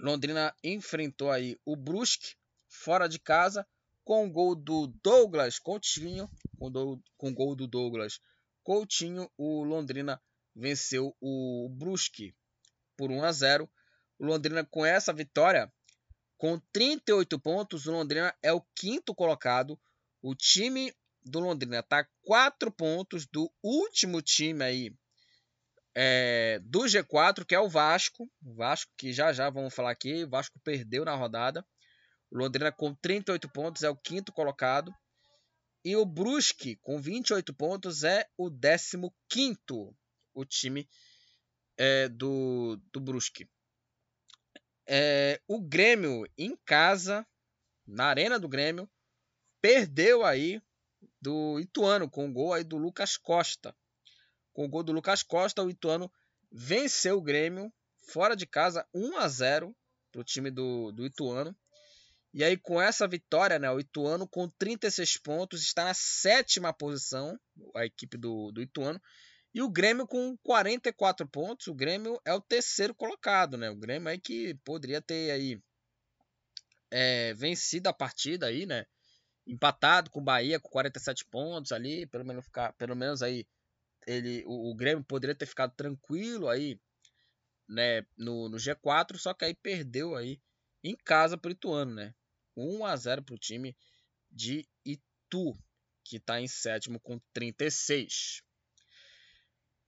[0.00, 2.36] Londrina enfrentou aí o Brusque
[2.68, 3.66] fora de casa
[4.04, 8.20] com o gol do Douglas Coutinho, com, do, com gol do Douglas
[8.62, 10.20] Coutinho, o Londrina
[10.54, 12.34] venceu o Brusque
[12.96, 13.70] por 1 a 0.
[14.18, 15.72] O Londrina com essa vitória,
[16.38, 19.78] com 38 pontos, o Londrina é o quinto colocado.
[20.22, 24.96] O time do Londrina está 4 pontos do último time aí
[25.94, 28.30] é, do G4, que é o Vasco.
[28.40, 30.22] O Vasco, que já já vamos falar aqui.
[30.22, 31.66] O Vasco perdeu na rodada.
[32.30, 34.94] O Londrina com 38 pontos é o quinto colocado.
[35.84, 38.96] E o Brusque, com 28 pontos, é o 15
[40.34, 40.88] o time
[41.76, 43.48] é, do, do Brusque.
[44.90, 47.26] É, o Grêmio em casa,
[47.86, 48.88] na arena do Grêmio,
[49.60, 50.62] perdeu aí
[51.20, 53.76] do Ituano com o gol aí do Lucas Costa.
[54.54, 56.10] Com o gol do Lucas Costa, o Ituano
[56.50, 57.70] venceu o Grêmio
[58.10, 59.76] fora de casa 1 a 0
[60.10, 61.54] para o time do, do Ituano.
[62.32, 67.38] E aí, com essa vitória, né, o Ituano com 36 pontos está na sétima posição,
[67.74, 69.00] a equipe do, do Ituano.
[69.54, 73.70] E o Grêmio com 44 pontos, o Grêmio é o terceiro colocado, né?
[73.70, 75.60] O Grêmio aí que poderia ter aí
[76.90, 78.86] é, vencido a partida aí, né?
[79.46, 83.46] Empatado com o Bahia com 47 pontos ali, pelo menos ficar, pelo menos aí
[84.06, 86.78] ele o, o Grêmio poderia ter ficado tranquilo aí,
[87.68, 90.40] né, no, no G4, só que aí perdeu aí
[90.82, 92.14] em casa pro Ituano, né?
[92.56, 93.76] 1 a 0 pro time
[94.30, 95.56] de Itu,
[96.04, 98.42] que está em sétimo com 36.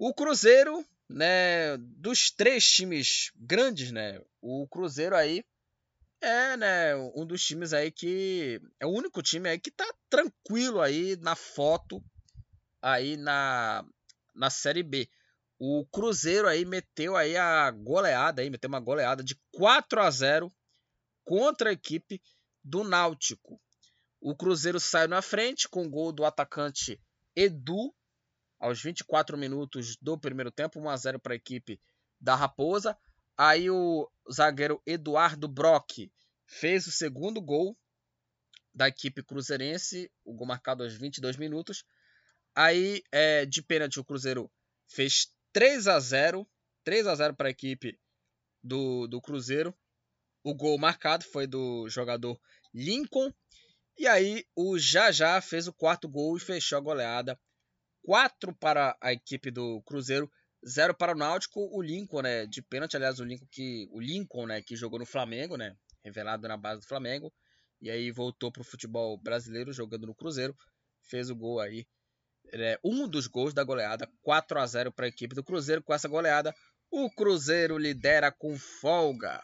[0.02, 5.44] O Cruzeiro, né, dos três times grandes, né, o Cruzeiro aí
[6.22, 10.80] é, né, um dos times aí que é o único time aí que tá tranquilo
[10.80, 12.02] aí na foto
[12.80, 13.84] aí na
[14.34, 15.06] na Série B.
[15.58, 20.50] O Cruzeiro aí meteu aí a goleada aí, meteu uma goleada de 4 a 0
[21.26, 22.22] contra a equipe
[22.64, 23.60] do Náutico.
[24.18, 26.98] O Cruzeiro saiu na frente com o gol do atacante
[27.36, 27.94] Edu
[28.60, 31.80] aos 24 minutos do primeiro tempo, 1 a 0 para a equipe
[32.20, 32.96] da Raposa.
[33.36, 36.10] Aí o zagueiro Eduardo Brock
[36.46, 37.76] fez o segundo gol
[38.74, 41.84] da equipe cruzeirense, o gol marcado aos 22 minutos.
[42.54, 44.50] Aí, é, de pênalti, o Cruzeiro
[44.86, 46.46] fez 3 a 0
[46.84, 47.98] 3 a 0 para a equipe
[48.62, 49.74] do, do Cruzeiro.
[50.42, 52.40] O gol marcado foi do jogador
[52.74, 53.32] Lincoln.
[53.98, 57.38] E aí o Jajá fez o quarto gol e fechou a goleada.
[58.02, 60.30] 4 para a equipe do Cruzeiro,
[60.66, 61.60] 0 para o Náutico.
[61.72, 65.06] O Lincoln, né, de pênalti, aliás, o Lincoln que o Lincoln, né, que jogou no
[65.06, 67.32] Flamengo, né, revelado na base do Flamengo,
[67.80, 70.56] e aí voltou para o futebol brasileiro jogando no Cruzeiro,
[71.08, 71.86] fez o gol aí,
[72.52, 75.82] é, um dos gols da goleada, 4 a 0 para a equipe do Cruzeiro.
[75.82, 76.54] Com essa goleada,
[76.90, 79.42] o Cruzeiro lidera com folga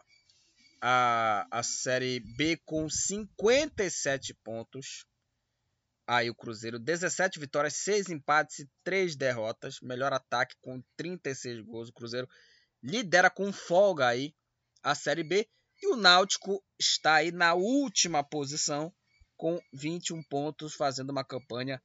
[0.80, 5.06] a, a Série B com 57 pontos.
[6.06, 9.80] Aí o Cruzeiro, 17 vitórias, 6 empates e 3 derrotas.
[9.80, 11.88] Melhor ataque com 36 gols.
[11.88, 12.28] O Cruzeiro
[12.82, 14.34] lidera com folga aí
[14.82, 15.48] a Série B.
[15.82, 18.94] E o Náutico está aí na última posição
[19.36, 21.82] com 21 pontos, fazendo uma campanha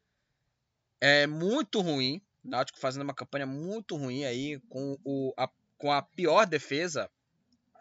[1.01, 2.21] é, muito ruim.
[2.43, 7.09] O Náutico fazendo uma campanha muito ruim aí com, o, a, com a pior defesa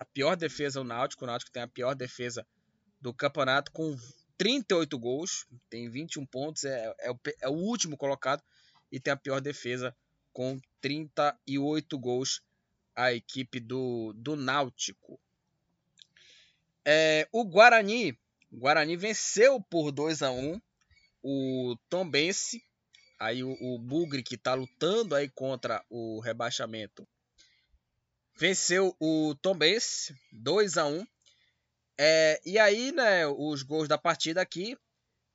[0.01, 1.25] a pior defesa o Náutico.
[1.25, 2.47] O Náutico tem a pior defesa
[2.99, 3.95] do campeonato com
[4.41, 8.43] 38 gols, tem 21 pontos, é, é, o, é o último colocado
[8.91, 9.95] e tem a pior defesa
[10.33, 12.41] com 38 gols
[12.97, 15.21] a equipe do, do Náutico.
[16.83, 18.19] É, o Guarani,
[18.51, 20.59] Guarani venceu por 2 a 1
[21.23, 22.65] o Tombense,
[23.19, 27.07] aí o, o Bugre que está lutando aí contra o rebaixamento
[28.39, 31.07] venceu o Tombense 2 a 1
[32.03, 34.75] é, e aí, né, os gols da partida aqui,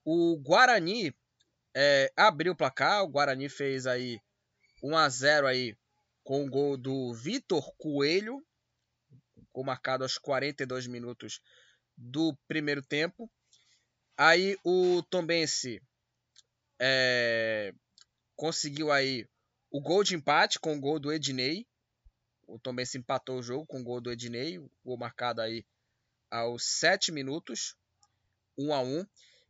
[0.03, 1.15] o Guarani
[1.75, 4.19] é, abriu o placar, o Guarani fez aí
[4.81, 5.77] 1 a 0 aí
[6.23, 8.43] com o gol do Vitor Coelho,
[9.53, 11.39] gol marcado aos 42 minutos
[11.95, 13.31] do primeiro tempo.
[14.17, 15.79] Aí o Tombense
[16.81, 17.75] é,
[18.35, 19.29] conseguiu aí
[19.69, 21.67] o gol de empate com o gol do Ednei,
[22.47, 25.63] o Tom Benz empatou o jogo com o gol do Ednei, o gol marcado aí
[26.35, 27.75] aos 7 minutos,
[28.57, 29.05] 1 a 1.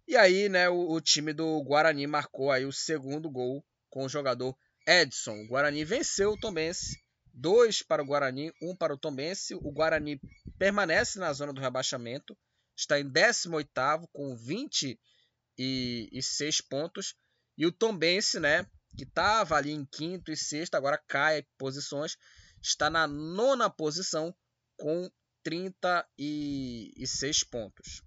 [0.08, 4.10] E aí, né, o, o, time do Guarani marcou aí o segundo gol com o
[4.10, 4.56] jogador
[4.88, 5.42] Edson.
[5.42, 9.56] O Guarani venceu o Tombense, 2 para o Guarani, 1 um para o Tombense.
[9.56, 10.22] O Guarani
[10.60, 12.38] permanece na zona do rebaixamento,
[12.78, 17.16] está em 18º com 26 pontos.
[17.58, 22.16] E o Tombense, né, que estava ali em quinto e sexto, agora cai posições,
[22.62, 24.36] está na nona posição
[24.78, 25.10] com
[25.46, 28.02] 36 pontos.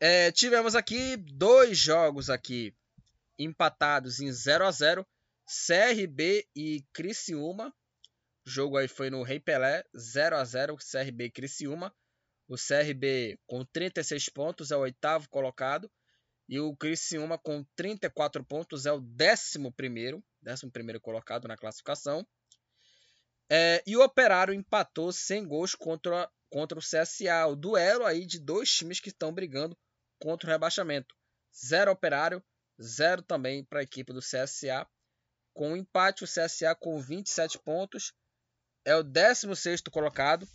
[0.00, 2.74] É, tivemos aqui dois jogos aqui
[3.38, 5.06] empatados em 0 a 0
[5.46, 7.68] CRB e Criciúma.
[8.46, 11.94] O jogo aí foi no Rei Pelé, 0 a 0 CRB e Criciúma.
[12.48, 15.90] O CRB com 36 pontos é o oitavo colocado.
[16.48, 22.26] E o Criciúma com 34 pontos é o décimo primeiro, décimo primeiro colocado na classificação.
[23.56, 27.46] É, e o Operário empatou sem gols contra, contra o CSA.
[27.46, 29.78] O duelo aí de dois times que estão brigando
[30.18, 31.14] contra o rebaixamento.
[31.64, 32.42] Zero Operário,
[32.82, 34.84] zero também para a equipe do CSA.
[35.52, 38.12] Com um empate, o CSA com 27 pontos
[38.84, 40.48] é o 16 colocado.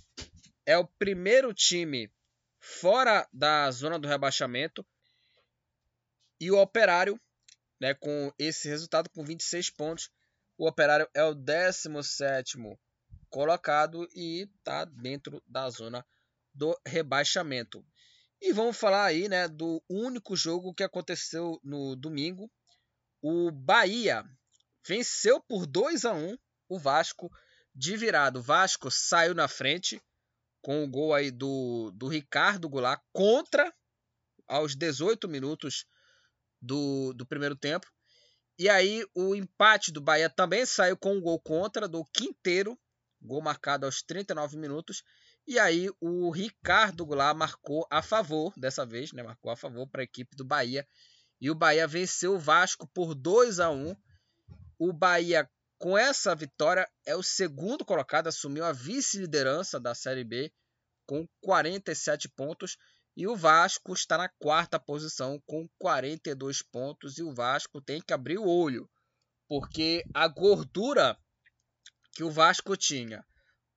[0.65, 2.11] É o primeiro time
[2.59, 4.85] fora da zona do rebaixamento
[6.37, 7.17] e o Operário,
[7.79, 10.11] né, com esse resultado, com 26 pontos,
[10.57, 12.57] o Operário é o 17
[13.29, 16.05] colocado e está dentro da zona
[16.53, 17.85] do rebaixamento.
[18.41, 22.49] E vamos falar aí né, do único jogo que aconteceu no domingo.
[23.21, 24.23] O Bahia
[24.85, 26.37] venceu por 2 a 1
[26.69, 27.29] o Vasco
[27.75, 28.39] de virado.
[28.39, 30.01] O Vasco saiu na frente
[30.61, 33.73] com o gol aí do, do Ricardo Goulart contra
[34.47, 35.85] aos 18 minutos
[36.61, 37.87] do, do primeiro tempo.
[38.57, 42.77] E aí o empate do Bahia também saiu com um gol contra do Quinteiro,
[43.21, 45.03] gol marcado aos 39 minutos.
[45.47, 50.01] E aí o Ricardo Goulart marcou a favor, dessa vez, né, marcou a favor para
[50.01, 50.87] a equipe do Bahia.
[51.41, 53.95] E o Bahia venceu o Vasco por 2 a 1.
[54.77, 60.51] O Bahia com essa vitória é o segundo colocado, assumiu a vice-liderança da Série B
[61.05, 62.77] com 47 pontos
[63.15, 67.17] e o Vasco está na quarta posição com 42 pontos.
[67.17, 68.89] E o Vasco tem que abrir o olho,
[69.47, 71.17] porque a gordura
[72.19, 73.25] que o Vasco tinha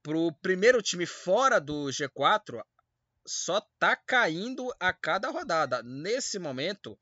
[0.03, 2.61] para o primeiro time fora do G4
[3.25, 5.81] só está caindo a cada rodada.
[5.85, 6.99] Nesse momento,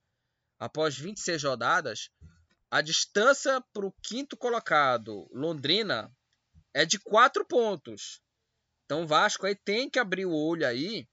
[0.59, 2.11] após 26 rodadas,
[2.71, 6.15] a distância para o quinto colocado, Londrina,
[6.75, 8.21] é de 4 pontos.
[8.85, 11.09] Então o Vasco aí tem que abrir o olho aí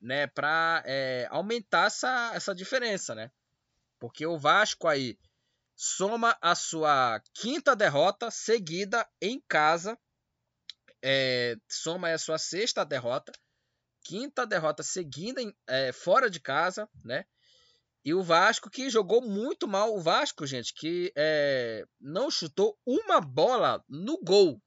[0.00, 3.32] né, para é, aumentar essa, essa diferença, né?
[3.98, 5.18] Porque o Vasco aí
[5.76, 9.98] soma a sua quinta derrota seguida em casa,
[11.02, 13.30] é, soma a sua sexta derrota,
[14.02, 17.26] quinta derrota seguida em, é, fora de casa, né?
[18.04, 19.92] E o Vasco que jogou muito mal.
[19.92, 24.62] O Vasco, gente, que é, não chutou uma bola no gol.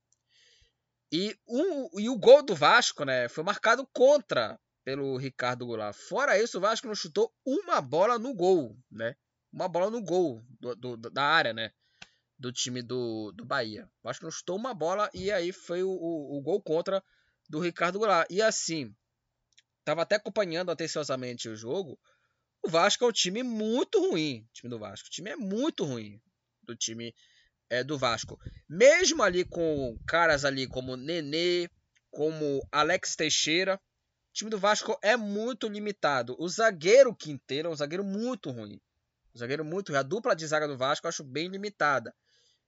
[1.12, 5.96] E, um, e o gol do Vasco, né, foi marcado contra pelo Ricardo Goulart.
[5.96, 9.16] Fora isso, o Vasco não chutou uma bola no gol, né?
[9.52, 11.72] Uma bola no gol do, do, da área, né?
[12.38, 13.90] Do time do, do Bahia.
[14.02, 17.04] O Vasco não chutou uma bola e aí foi o, o, o gol contra
[17.50, 18.28] do Ricardo Goulart.
[18.30, 18.96] E assim,
[19.84, 22.00] tava até acompanhando atenciosamente o jogo.
[22.64, 24.46] O Vasco é um time muito ruim.
[24.50, 25.08] O time do Vasco.
[25.08, 26.22] O time é muito ruim.
[26.64, 27.14] Do time
[27.70, 28.40] é, do Vasco.
[28.68, 31.70] Mesmo ali com caras ali como Nenê,
[32.12, 36.36] como Alex Teixeira, o time do Vasco é muito limitado.
[36.40, 38.80] O zagueiro Quinteiro é um zagueiro muito ruim.
[39.40, 39.96] Zagueiro muito.
[39.96, 42.14] A dupla de zaga do Vasco eu acho bem limitada.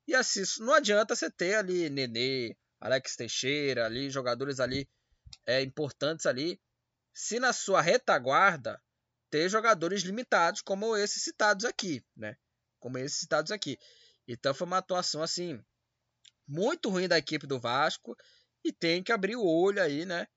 [0.07, 4.89] E assim, não adianta você ter ali Nenê, Alex Teixeira, ali, jogadores ali
[5.45, 6.59] é, importantes ali.
[7.13, 8.82] Se na sua retaguarda
[9.30, 12.36] ter jogadores limitados, como esses citados aqui, né?
[12.80, 13.78] Como esses citados aqui.
[14.28, 15.63] Então foi uma atuação assim
[16.47, 18.15] muito ruim da equipe do Vasco
[18.63, 20.28] e tem que abrir o olho aí, né?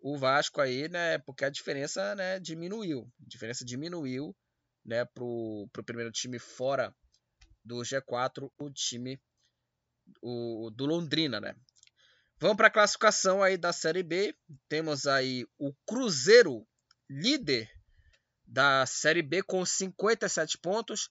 [0.00, 1.18] o Vasco aí, né?
[1.18, 3.10] Porque a diferença né, diminuiu.
[3.20, 4.34] A diferença diminuiu
[4.88, 6.94] né, pro, pro primeiro time fora
[7.62, 9.20] do G4, o time
[10.22, 11.54] o, do Londrina, né?
[12.40, 14.34] Vamos para a classificação aí da Série B.
[14.66, 16.66] Temos aí o Cruzeiro,
[17.10, 17.70] líder
[18.46, 21.10] da Série B com 57 pontos.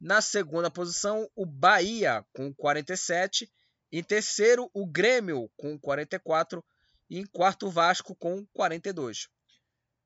[0.00, 3.50] Na segunda posição, o Bahia com 47.
[3.90, 6.64] Em terceiro, o Grêmio com 44.
[7.10, 9.28] E em quarto, o Vasco com 42.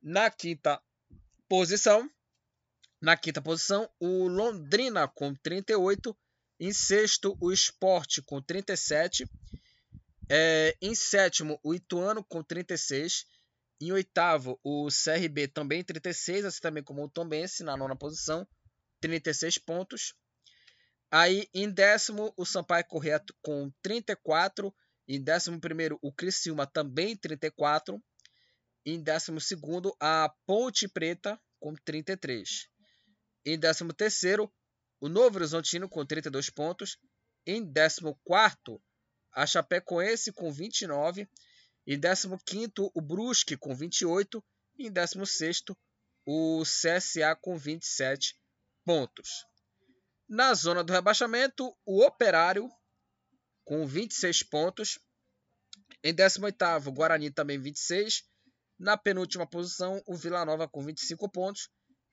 [0.00, 0.80] Na quinta
[1.48, 2.08] posição,
[3.00, 6.16] na quinta posição, o Londrina com 38.
[6.58, 9.26] Em sexto, o Esporte com 37.
[10.28, 13.24] É, em sétimo, o Ituano com 36.
[13.80, 18.46] Em oitavo, o CRB também 36, assim também como o Tombense na nona posição,
[19.00, 20.14] 36 pontos.
[21.10, 24.72] Aí em décimo, o Sampaio Correto com 34
[25.08, 28.00] em 11, o Criciúma também 34.
[28.84, 29.32] Em 12,
[29.98, 32.68] a Ponte Preta com 33.
[33.44, 33.84] Em 13,
[35.00, 36.98] o Novo Horizontino com 32 pontos.
[37.46, 38.80] Em 14,
[39.32, 41.28] a Chapecoense com 29.
[41.86, 44.44] Em 15 o Brusque com 28
[44.78, 45.62] e em 16
[46.26, 48.36] o CSA com 27
[48.84, 49.46] pontos.
[50.28, 52.70] Na zona do rebaixamento, o Operário
[53.64, 54.98] com 26 pontos.
[56.04, 58.22] Em 18º, o Guarani também 26.
[58.78, 61.68] Na penúltima posição, o Vila Nova com 25 pontos.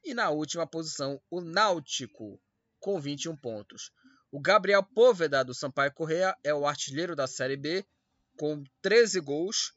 [0.07, 2.41] E na última posição, o Náutico
[2.79, 3.91] com 21 pontos.
[4.31, 7.85] O Gabriel Poveda do Sampaio Correia é o artilheiro da Série B
[8.37, 9.73] com 13 gols.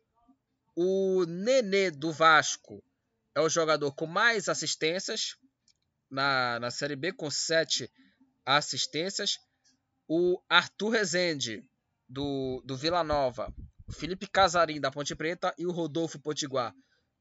[0.76, 2.80] O Nenê do Vasco
[3.34, 5.34] é o jogador com mais assistências
[6.08, 7.90] na, na Série B, com 7
[8.46, 9.36] assistências.
[10.06, 11.68] O Arthur Rezende
[12.08, 13.52] do, do Vila Nova,
[13.84, 16.72] o Felipe Casarim da Ponte Preta e o Rodolfo Potiguar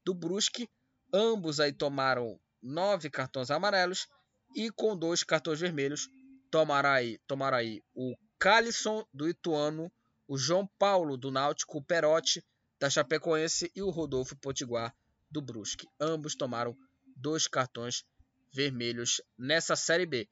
[0.04, 0.70] do Brusque.
[1.12, 4.06] Ambos aí tomaram nove cartões amarelos
[4.54, 6.08] e com dois cartões vermelhos
[6.50, 9.90] tomará aí, tomará aí o Calisson do Ituano,
[10.26, 12.44] o João Paulo do Náutico, o Perotti
[12.80, 14.94] da Chapecoense e o Rodolfo Potiguar
[15.30, 15.86] do Brusque.
[16.00, 16.76] Ambos tomaram
[17.16, 18.04] dois cartões
[18.52, 20.28] vermelhos nessa Série B.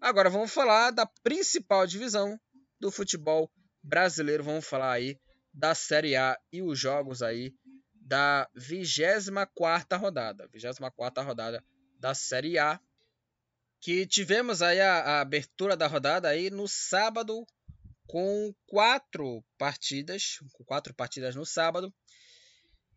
[0.00, 2.38] Agora vamos falar da principal divisão
[2.80, 3.50] do futebol
[3.82, 4.44] brasileiro.
[4.44, 5.18] Vamos falar aí
[5.52, 7.52] da Série A e os jogos aí
[8.08, 10.48] da 24ª rodada.
[10.48, 11.62] 24ª rodada
[12.00, 12.80] da Série A
[13.80, 17.46] que tivemos aí a, a, abertura da rodada aí no sábado
[18.06, 21.92] com quatro partidas, com quatro partidas no sábado.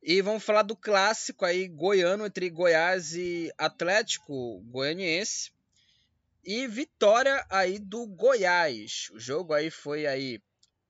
[0.01, 5.51] E vamos falar do clássico aí goiano entre Goiás e Atlético Goianiense.
[6.43, 9.09] E vitória aí do Goiás.
[9.12, 10.41] O jogo aí foi aí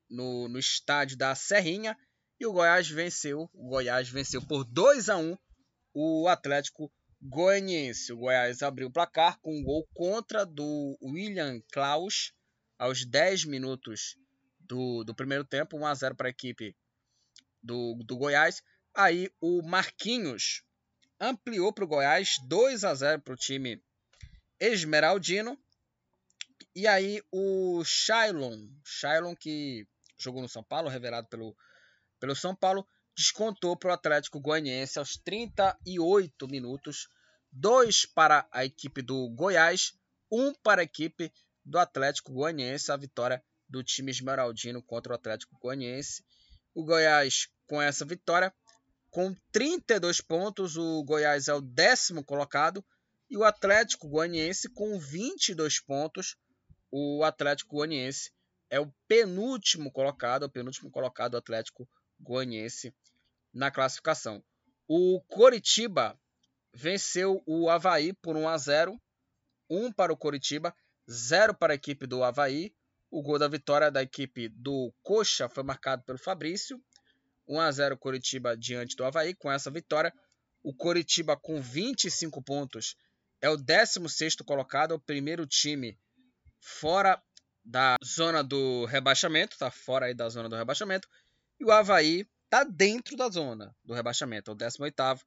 [0.09, 1.97] no, no estádio da Serrinha
[2.41, 3.47] e o Goiás venceu.
[3.53, 5.37] O Goiás venceu por 2 a 1
[5.93, 8.11] o Atlético Goianiense.
[8.11, 12.33] O Goiás abriu o placar com um gol contra do William Klaus
[12.79, 14.17] aos 10 minutos
[14.59, 16.75] do, do primeiro tempo, 1 a 0 para a equipe
[17.61, 18.63] do, do Goiás.
[18.95, 20.63] Aí o Marquinhos
[21.19, 23.79] ampliou para o Goiás 2 a 0 para o time
[24.59, 25.55] esmeraldino.
[26.75, 29.85] E aí o Shailon, Shailon que
[30.17, 31.55] jogou no São Paulo, revelado pelo,
[32.21, 37.09] pelo São Paulo, descontou para o Atlético Goianiense aos 38 minutos.
[37.51, 39.93] Dois para a equipe do Goiás,
[40.31, 41.33] um para a equipe
[41.65, 42.91] do Atlético Goianiense.
[42.91, 46.23] A vitória do time esmeraldino contra o Atlético Goianiense.
[46.75, 48.53] O Goiás, com essa vitória,
[49.09, 52.85] com 32 pontos, o Goiás é o décimo colocado.
[53.29, 56.35] E o Atlético Goianiense, com 22 pontos,
[56.91, 58.31] o Atlético Goianiense
[58.69, 61.89] é o penúltimo colocado, o penúltimo colocado do Atlético
[63.53, 64.43] na classificação.
[64.87, 66.19] O Coritiba
[66.73, 69.01] venceu o Havaí por 1 a 0.
[69.69, 70.75] 1 para o Coritiba,
[71.09, 72.73] 0 para a equipe do Havaí.
[73.09, 76.81] O gol da vitória da equipe do Coxa foi marcado pelo Fabrício.
[77.47, 79.33] 1 a 0 Coritiba diante do Havaí.
[79.33, 80.13] Com essa vitória,
[80.63, 82.95] o Coritiba com 25 pontos
[83.41, 85.97] é o 16º colocado, é o primeiro time
[86.59, 87.21] fora
[87.63, 91.07] da zona do rebaixamento, tá fora aí da zona do rebaixamento.
[91.61, 95.21] E o Havaí tá dentro da zona do rebaixamento, é o 18º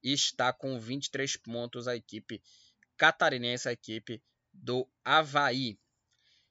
[0.00, 2.40] e está com 23 pontos a equipe
[2.96, 4.22] catarinense, a equipe
[4.52, 5.76] do Havaí.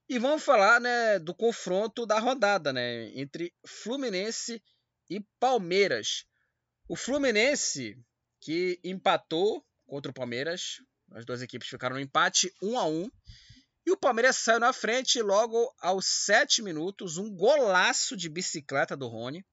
[0.09, 4.61] E vamos falar né, do confronto da rodada né, entre Fluminense
[5.09, 6.25] e Palmeiras.
[6.89, 7.97] O Fluminense
[8.41, 13.09] que empatou contra o Palmeiras, as duas equipes ficaram no empate 1 a 1
[13.85, 19.07] e o Palmeiras saiu na frente logo aos 7 minutos, um golaço de bicicleta do
[19.07, 19.43] Rony.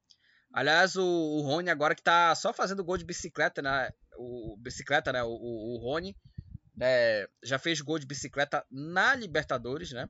[0.53, 3.91] Aliás, o, o Rony agora que tá só fazendo gol de bicicleta, né?
[4.16, 5.22] O bicicleta, né?
[5.22, 6.16] O, o, o Rony
[6.76, 7.26] né?
[7.43, 10.09] já fez gol de bicicleta na Libertadores, né?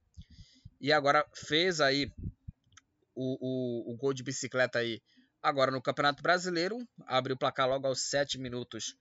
[0.81, 2.12] E agora fez aí
[3.14, 5.01] o, o, o gol de bicicleta aí
[5.43, 6.79] agora no Campeonato Brasileiro.
[7.07, 8.97] Abriu o placar logo aos 7 minutos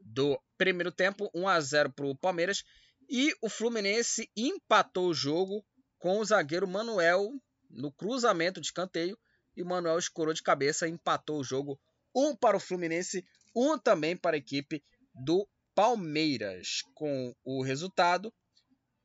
[0.00, 2.62] do primeiro tempo, 1 a 0 para o Palmeiras.
[3.08, 5.64] E o Fluminense empatou o jogo
[5.98, 7.30] com o zagueiro Manuel
[7.70, 9.18] no cruzamento de canteio.
[9.56, 11.78] E o Manuel escorou de cabeça e empatou o jogo.
[12.14, 13.24] Um para o Fluminense,
[13.54, 14.82] um também para a equipe
[15.14, 16.82] do Palmeiras.
[16.94, 18.32] Com o resultado,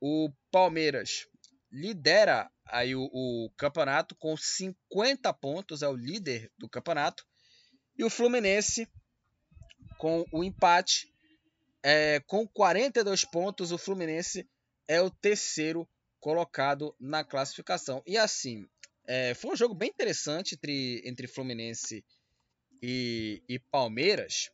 [0.00, 1.26] o Palmeiras
[1.70, 7.24] lidera aí o, o, campeonato com 50 pontos, é o líder do campeonato.
[7.96, 8.88] E o Fluminense,
[9.98, 11.09] com o empate,
[11.82, 14.48] é, com 42 pontos, o Fluminense
[14.86, 18.02] é o terceiro colocado na classificação.
[18.06, 18.68] E assim,
[19.06, 22.04] é, foi um jogo bem interessante entre, entre Fluminense
[22.82, 24.50] e, e Palmeiras.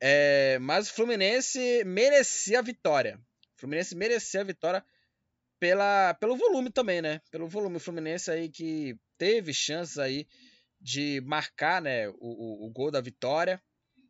[0.00, 3.18] É, mas o Fluminense merecia a vitória.
[3.56, 4.84] O Fluminense merecia a vitória
[5.58, 7.20] pela, pelo volume também, né?
[7.30, 7.76] Pelo volume.
[7.76, 10.26] O Fluminense aí que teve chances aí
[10.80, 13.62] de marcar né, o, o, o, gol da vitória.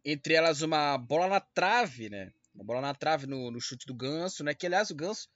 [0.05, 2.32] Entre elas, uma bola na trave, né?
[2.55, 4.55] Uma bola na trave no, no chute do Ganso, né?
[4.55, 5.28] Que, aliás, o Ganso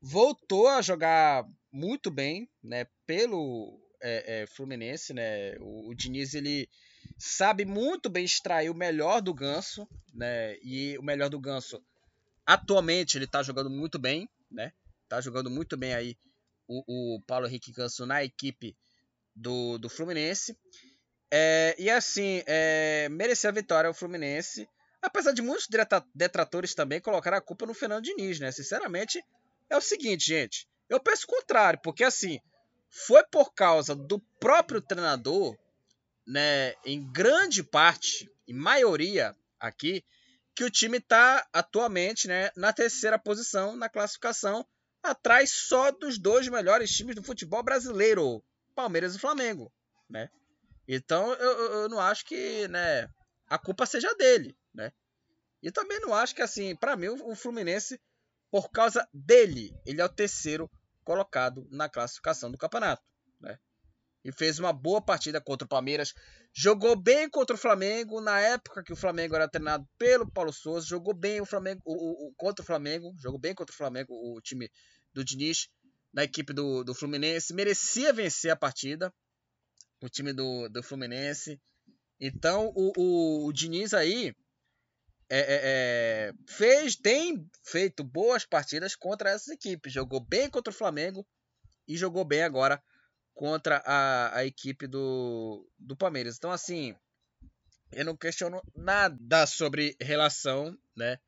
[0.00, 2.86] voltou a jogar muito bem, né?
[3.06, 5.56] Pelo é, é, Fluminense, né?
[5.58, 6.68] O, o Diniz, ele
[7.16, 10.56] sabe muito bem extrair o melhor do Ganso, né?
[10.62, 11.82] E o melhor do Ganso,
[12.44, 14.72] atualmente, ele tá jogando muito bem, né?
[15.08, 16.16] Tá jogando muito bem aí
[16.68, 18.76] o, o Paulo Henrique Ganso na equipe
[19.34, 20.56] do, do Fluminense.
[21.30, 24.68] É, e assim, é, merecer a vitória o Fluminense.
[25.02, 25.68] Apesar de muitos
[26.14, 28.50] detratores também colocar a culpa no Fernando Diniz, né?
[28.50, 29.22] Sinceramente,
[29.68, 30.68] é o seguinte, gente.
[30.88, 32.40] Eu penso o contrário, porque assim,
[32.90, 35.56] foi por causa do próprio treinador,
[36.26, 40.04] né, em grande parte, em maioria aqui,
[40.54, 44.66] que o time está atualmente né, na terceira posição na classificação,
[45.02, 48.42] atrás só dos dois melhores times do futebol brasileiro,
[48.74, 49.70] Palmeiras e Flamengo,
[50.08, 50.30] né?
[50.88, 53.08] Então eu, eu não acho que né,
[53.48, 54.92] a culpa seja dele, né?
[55.62, 58.00] E também não acho que assim, para mim o Fluminense,
[58.50, 60.70] por causa dele, ele é o terceiro
[61.02, 63.02] colocado na classificação do campeonato,
[63.40, 63.58] né?
[64.24, 66.12] E fez uma boa partida contra o Palmeiras,
[66.52, 70.86] jogou bem contra o Flamengo na época que o Flamengo era treinado pelo Paulo Souza,
[70.86, 74.40] jogou bem o Flamengo o, o, contra o Flamengo, jogou bem contra o Flamengo o
[74.40, 74.70] time
[75.12, 75.68] do Diniz
[76.12, 79.12] na equipe do, do Fluminense, merecia vencer a partida,
[80.06, 81.60] o time do, do Fluminense.
[82.20, 84.34] Então o, o, o Diniz aí
[85.28, 89.92] é, é, é, fez, tem feito boas partidas contra essas equipes.
[89.92, 91.26] Jogou bem contra o Flamengo
[91.86, 92.82] e jogou bem agora
[93.34, 96.36] contra a, a equipe do, do Palmeiras.
[96.36, 96.94] Então, assim,
[97.92, 101.18] eu não questiono nada sobre relação, né?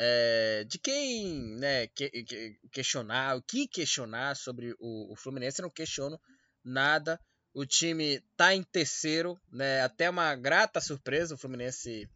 [0.00, 5.64] É, de quem né, que, que, questionar, o que questionar sobre o, o Fluminense, eu
[5.64, 6.20] não questiono
[6.64, 7.20] nada.
[7.58, 9.80] O time tá em terceiro, né?
[9.80, 12.08] Até uma grata surpresa o Fluminense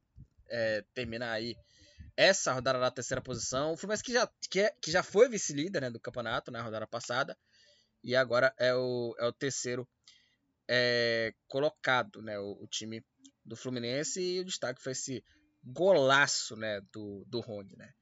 [0.49, 1.57] é, terminar aí
[2.17, 3.73] essa rodada na terceira posição.
[3.73, 6.65] O Fluminense que já, que, é, que já foi vice-líder né, do campeonato na né,
[6.65, 7.37] rodada passada.
[8.05, 9.85] E agora é o, é o terceiro
[10.69, 12.39] é, colocado, né?
[12.39, 13.05] O, o, time
[13.45, 14.23] do Fluminense.
[14.23, 15.25] E o destaque foi esse
[15.65, 17.93] golaço né, do, do Rony, né?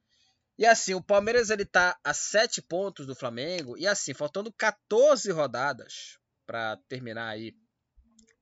[0.58, 3.78] E assim, o Palmeiras ele tá a 7 pontos do Flamengo.
[3.78, 6.19] E assim, faltando 14 rodadas
[6.50, 7.54] para terminar aí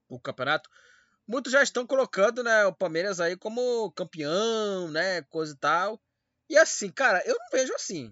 [0.08, 0.70] o campeonato.
[1.26, 6.00] Muitos já estão colocando, né, o Palmeiras aí como campeão, né, coisa e tal.
[6.48, 8.10] E assim, cara, eu não vejo assim.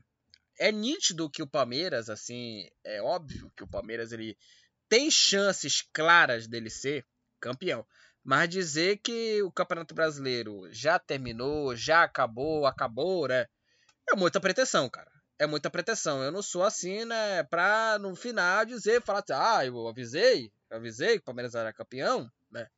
[0.58, 4.36] É nítido que o Palmeiras, assim, é óbvio que o Palmeiras ele
[4.86, 7.06] tem chances claras dele ser
[7.40, 7.86] campeão.
[8.22, 13.46] Mas dizer que o Campeonato Brasileiro já terminou, já acabou, acabou, né?
[14.10, 15.10] É muita pretensão, cara.
[15.38, 16.22] É muita pretensão.
[16.22, 17.42] Eu não sou assim, né?
[17.44, 21.72] Pra no final dizer, falar assim, ah, eu avisei, eu avisei que o Palmeiras era
[21.72, 22.68] campeão, né?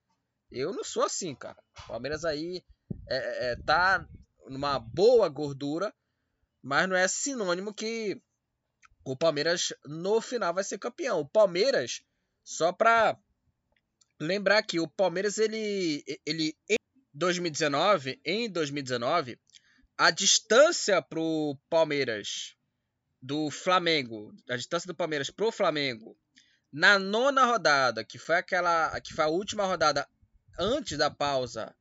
[0.50, 1.59] Eu não sou assim, cara.
[1.84, 2.64] O Palmeiras aí
[3.09, 4.06] é, é, tá
[4.46, 5.94] numa boa gordura,
[6.62, 8.20] mas não é sinônimo que
[9.04, 11.20] o Palmeiras no final vai ser campeão.
[11.20, 12.02] O Palmeiras,
[12.42, 13.18] só pra
[14.20, 16.76] lembrar que o Palmeiras ele, ele em
[17.14, 19.38] 2019, em 2019,
[19.99, 22.55] a distância pro Palmeiras
[23.20, 26.16] do Flamengo, a distância do Palmeiras pro Flamengo
[26.72, 30.07] na nona rodada, que foi aquela, que foi a última rodada
[30.57, 31.74] antes da pausa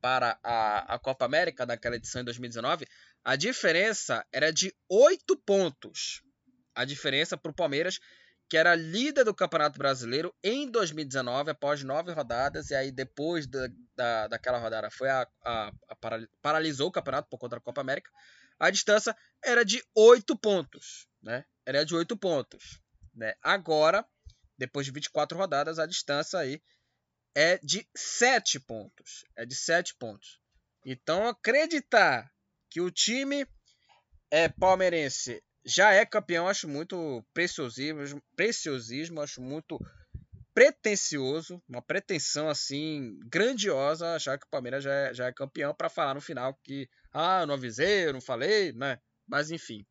[0.00, 2.86] para a, a Copa América, naquela edição em 2019,
[3.22, 6.22] a diferença era de 8 pontos.
[6.74, 7.98] A diferença para o Palmeiras,
[8.48, 13.68] que era líder do Campeonato Brasileiro em 2019, após nove rodadas, e aí depois da,
[13.94, 15.96] da, daquela rodada foi a, a, a
[16.40, 18.10] paralisou o campeonato por conta da Copa América.
[18.58, 21.06] A distância era de 8 pontos.
[21.22, 21.44] Né?
[21.66, 22.80] Era de 8 pontos.
[23.14, 23.34] Né?
[23.42, 24.04] Agora,
[24.56, 26.62] depois de 24 rodadas, a distância aí
[27.34, 29.24] é de 7 pontos.
[29.36, 30.40] É de 7 pontos.
[30.84, 32.32] Então, acreditar
[32.70, 33.46] que o time
[34.30, 39.78] é palmeirense já é campeão, acho muito preciosismo, preciosismo, acho muito
[40.54, 45.88] pretencioso, uma pretensão assim grandiosa achar que o Palmeiras já é, já é campeão para
[45.88, 48.98] falar no final que ah, não avisei, eu não falei, né?
[49.26, 49.86] Mas enfim.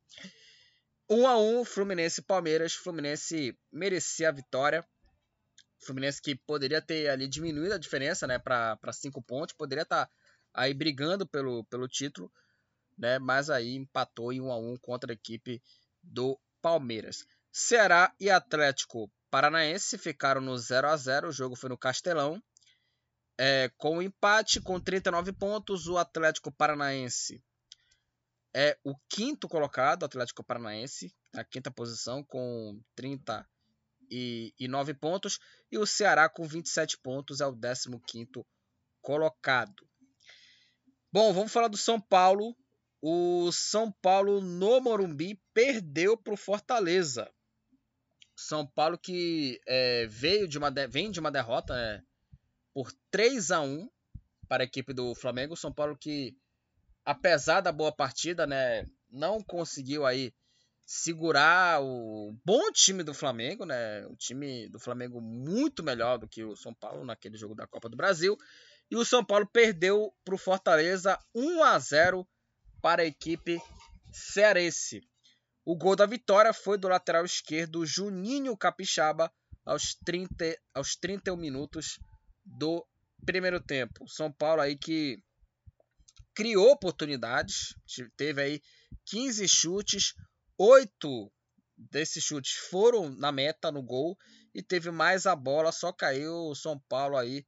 [1.09, 4.85] 1 a 1 Fluminense Palmeiras, Fluminense merecia a vitória.
[5.79, 10.11] Fluminense que poderia ter ali diminuído a diferença, né, para cinco pontos, poderia estar tá
[10.53, 12.29] aí brigando pelo, pelo título,
[12.97, 15.61] né, mas aí empatou em 1 a 1 contra a equipe
[16.01, 17.25] do Palmeiras.
[17.51, 22.41] Ceará e Atlético Paranaense ficaram no 0 a 0 o jogo foi no Castelão.
[23.39, 27.43] É, com o empate, com 39 pontos, o Atlético Paranaense
[28.55, 33.47] é o quinto colocado, Atlético Paranaense, na quinta posição, com 30
[34.09, 35.39] 29 pontos.
[35.71, 38.45] E o Ceará com 27 pontos é o 15
[39.01, 39.87] colocado.
[41.11, 42.55] Bom, vamos falar do São Paulo.
[43.01, 47.31] O São Paulo no Morumbi perdeu para o Fortaleza.
[48.35, 52.03] São Paulo que é, veio de uma vem de uma derrota né,
[52.73, 53.89] por 3 a 1
[54.47, 55.55] para a equipe do Flamengo.
[55.55, 56.35] São Paulo que,
[57.03, 60.33] apesar da boa partida, né, não conseguiu aí
[60.85, 64.05] segurar o bom time do Flamengo, né?
[64.07, 67.89] O time do Flamengo muito melhor do que o São Paulo naquele jogo da Copa
[67.89, 68.37] do Brasil.
[68.89, 72.27] E o São Paulo perdeu para o Fortaleza 1 a 0
[72.87, 73.61] para a equipe
[74.13, 75.01] cearense.
[75.65, 79.29] O gol da vitória foi do lateral esquerdo Juninho Capixaba
[79.65, 81.99] aos, 30, aos 31 minutos
[82.45, 82.87] do
[83.25, 84.07] primeiro tempo.
[84.07, 85.21] São Paulo aí que
[86.33, 87.75] criou oportunidades,
[88.15, 88.61] teve aí
[89.07, 90.13] 15 chutes,
[90.57, 91.29] 8
[91.75, 94.17] desses chutes foram na meta, no gol,
[94.55, 97.45] e teve mais a bola, só caiu o São Paulo aí.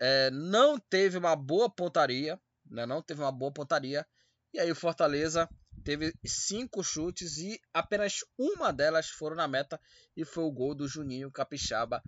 [0.00, 2.36] É, não teve uma boa pontaria,
[2.68, 2.84] né?
[2.84, 4.04] não teve uma boa pontaria,
[4.56, 5.46] e aí o Fortaleza
[5.84, 9.78] teve cinco chutes e apenas uma delas foram na meta
[10.16, 12.02] e foi o gol do Juninho Capixaba.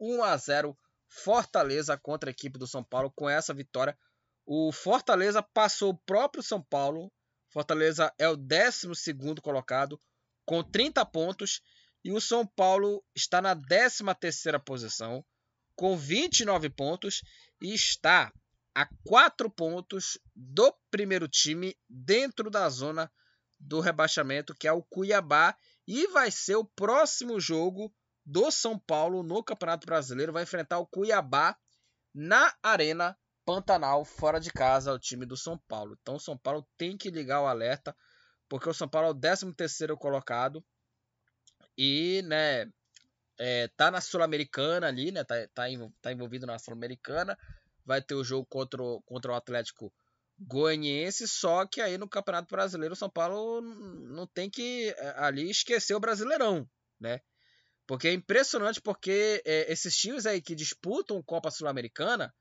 [0.00, 3.12] 1 a 0 Fortaleza contra a equipe do São Paulo.
[3.14, 3.98] Com essa vitória,
[4.46, 7.12] o Fortaleza passou o próprio São Paulo.
[7.50, 10.00] Fortaleza é o 12 colocado
[10.46, 11.60] com 30 pontos
[12.02, 15.22] e o São Paulo está na 13ª posição
[15.76, 17.20] com 29 pontos
[17.60, 18.32] e está
[18.80, 23.10] a 4 pontos do primeiro time dentro da zona
[23.58, 25.54] do rebaixamento, que é o Cuiabá,
[25.86, 27.92] e vai ser o próximo jogo
[28.24, 30.32] do São Paulo no Campeonato Brasileiro.
[30.32, 31.56] Vai enfrentar o Cuiabá
[32.14, 35.96] na Arena Pantanal, fora de casa, o time do São Paulo.
[36.00, 37.94] Então o São Paulo tem que ligar o alerta,
[38.48, 40.64] porque o São Paulo é o 13 terceiro colocado
[41.76, 42.70] e, né,
[43.38, 45.64] é, tá na Sul-Americana ali, né, tá, tá,
[46.00, 47.36] tá envolvido na Sul-Americana.
[47.84, 49.92] Vai ter o jogo contra, contra o Atlético
[50.38, 55.50] goianiense, só que aí no Campeonato Brasileiro o São Paulo não tem que é, ali
[55.50, 56.68] esquecer o Brasileirão,
[56.98, 57.20] né?
[57.86, 62.32] Porque é impressionante porque é, esses times aí que disputam Copa Sul-Americana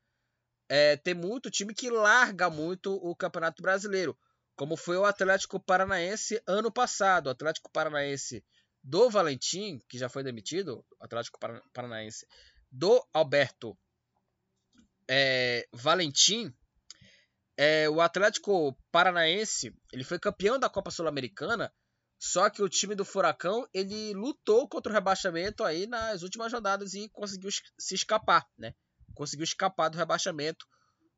[0.70, 4.18] é, tem muito time que larga muito o Campeonato Brasileiro,
[4.56, 7.28] como foi o Atlético Paranaense ano passado.
[7.28, 8.46] O Atlético Paranaense
[8.84, 11.40] do Valentim, que já foi demitido, o Atlético
[11.74, 12.26] Paranaense
[12.72, 13.78] do Alberto
[15.10, 16.54] é, Valentim,
[17.58, 21.74] é, o Atlético Paranaense ele foi campeão da Copa Sul-Americana,
[22.20, 26.94] só que o time do Furacão ele lutou contra o rebaixamento aí nas últimas rodadas
[26.94, 28.74] e conseguiu se escapar, né?
[29.16, 30.66] Conseguiu escapar do rebaixamento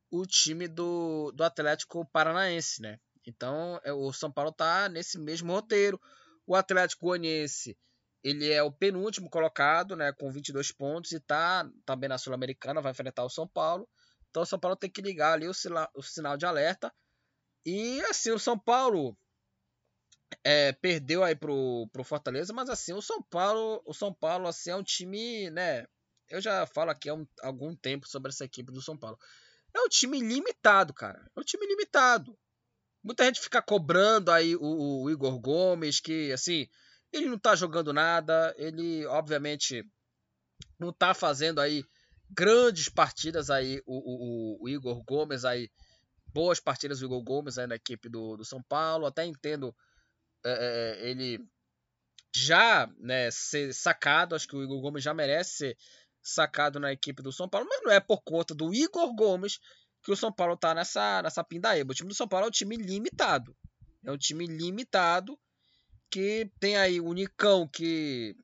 [0.09, 2.97] o time do, do Atlético Paranaense, né?
[3.27, 5.99] Então é, o São Paulo tá nesse mesmo roteiro.
[6.47, 7.77] O Atlético Goianiense
[8.23, 12.91] ele é o penúltimo colocado, né, com 22 pontos e tá também na Sul-Americana, vai
[12.91, 13.87] enfrentar o São Paulo.
[14.29, 15.51] Então o São Paulo tem que ligar ali o,
[15.95, 16.93] o sinal de alerta.
[17.65, 19.17] E assim, o São Paulo
[20.43, 24.69] é, perdeu aí pro, pro Fortaleza, mas assim, o São Paulo, o São Paulo assim,
[24.71, 25.85] é um time, né?
[26.29, 29.19] Eu já falo aqui há um, algum tempo sobre essa equipe do São Paulo.
[29.73, 31.29] É um time limitado, cara.
[31.35, 32.37] É um time limitado.
[33.03, 36.69] Muita gente fica cobrando aí o, o Igor Gomes, que assim,
[37.11, 39.83] ele não tá jogando nada, ele obviamente
[40.79, 41.83] não tá fazendo aí
[42.29, 45.69] grandes partidas aí, o, o, o, Igor Gomes aí,
[46.27, 49.75] boas partidas do Igor Gomes aí na equipe do, do São Paulo, até entendo
[50.45, 50.51] é,
[51.03, 51.45] é, ele
[52.33, 55.77] já né, ser sacado, acho que o Igor Gomes já merece ser
[56.21, 59.59] sacado na equipe do São Paulo, mas não é por conta do Igor Gomes
[60.03, 61.91] que o São Paulo tá nessa, nessa pindaíba.
[61.91, 63.55] O time do São Paulo é um time limitado.
[64.05, 65.37] É um time limitado
[66.11, 68.35] que tem aí o Nicão que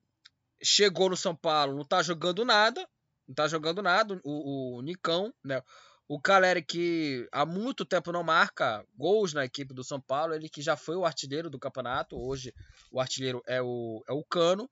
[0.64, 2.88] chegou no São Paulo, não tá jogando nada,
[3.28, 4.20] não tá jogando nada.
[4.24, 5.62] O, o Nicão, né?
[6.08, 10.48] O Caleri que há muito tempo não marca gols na equipe do São Paulo, ele
[10.48, 12.54] que já foi o artilheiro do campeonato, hoje
[12.90, 14.70] o artilheiro é o, é o Cano.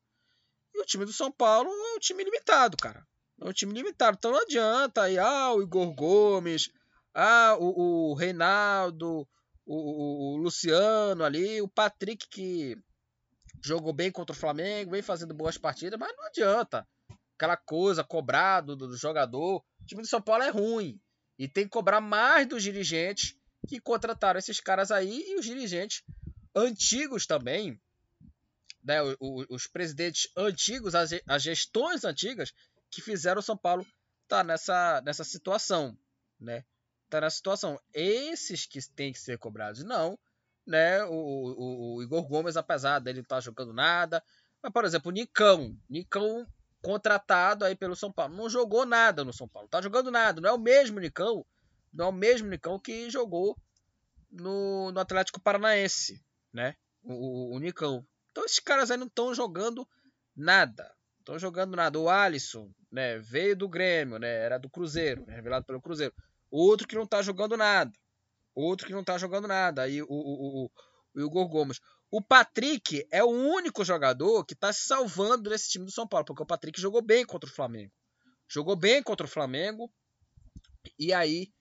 [0.73, 3.05] E o time do São Paulo é um time limitado, cara.
[3.41, 4.15] É um time limitado.
[4.17, 6.69] Então não adianta aí, ah, o Igor Gomes,
[7.13, 9.27] ah, o, o Reinaldo,
[9.65, 12.77] o, o, Luciano ali, o Patrick que
[13.63, 16.87] jogou bem contra o Flamengo, vem fazendo boas partidas, mas não adianta
[17.35, 19.63] aquela coisa cobrado do, do jogador.
[19.81, 20.99] O time do São Paulo é ruim.
[21.37, 23.35] E tem que cobrar mais dos dirigentes
[23.67, 26.03] que contrataram esses caras aí e os dirigentes
[26.55, 27.79] antigos também,
[28.83, 32.53] né, os, os presidentes antigos, as, as, gestões antigas
[32.89, 33.81] que fizeram o São Paulo
[34.23, 35.97] estar tá nessa, nessa situação,
[36.39, 36.63] né?
[37.15, 37.79] Tá nessa situação.
[37.93, 40.19] Esses que têm que ser cobrados, não,
[40.67, 41.01] né?
[41.05, 44.21] O, o, o Igor Gomes, apesar dele não estar tá jogando nada,
[44.61, 45.77] Mas, por exemplo, o Nicão.
[45.89, 46.45] Nicão
[46.81, 48.35] contratado aí pelo São Paulo.
[48.35, 49.69] Não jogou nada no São Paulo.
[49.69, 50.41] Tá jogando nada.
[50.41, 51.45] Não é o mesmo Nicão.
[51.93, 53.57] Não é o mesmo Nicão que jogou
[54.29, 56.75] no, no Atlético Paranaense, né?
[57.01, 58.05] O, o, o Nicão.
[58.31, 59.87] Então esses caras aí não estão jogando
[60.35, 60.93] nada.
[61.19, 61.97] Estão jogando nada.
[61.97, 63.19] O Alisson, né?
[63.19, 64.27] Veio do Grêmio, né?
[64.27, 66.13] Era do Cruzeiro, né, revelado pelo Cruzeiro.
[66.57, 67.91] Outro que não tá jogando nada.
[68.55, 69.81] Outro que não tá jogando nada.
[69.81, 70.71] Aí o, o, o,
[71.13, 71.81] o Igor Gomes.
[72.09, 76.25] O Patrick é o único jogador que está se salvando desse time do São Paulo,
[76.25, 77.91] porque o Patrick jogou bem contra o Flamengo.
[78.47, 79.91] Jogou bem contra o Flamengo.
[80.97, 81.51] E aí,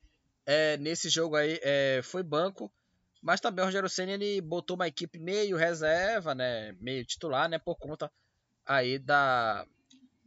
[0.47, 2.73] é, nesse jogo aí, é, foi banco.
[3.21, 6.71] Mas também o Rogério Senna ele botou uma equipe meio reserva, né?
[6.81, 7.59] Meio titular, né?
[7.59, 8.13] Por conta
[8.65, 9.67] aí da,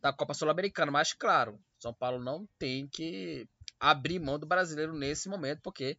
[0.01, 0.91] da Copa Sul-Americana.
[0.91, 3.47] Mas, claro, São Paulo não tem que
[3.79, 5.97] abrir mão do brasileiro nesse momento, porque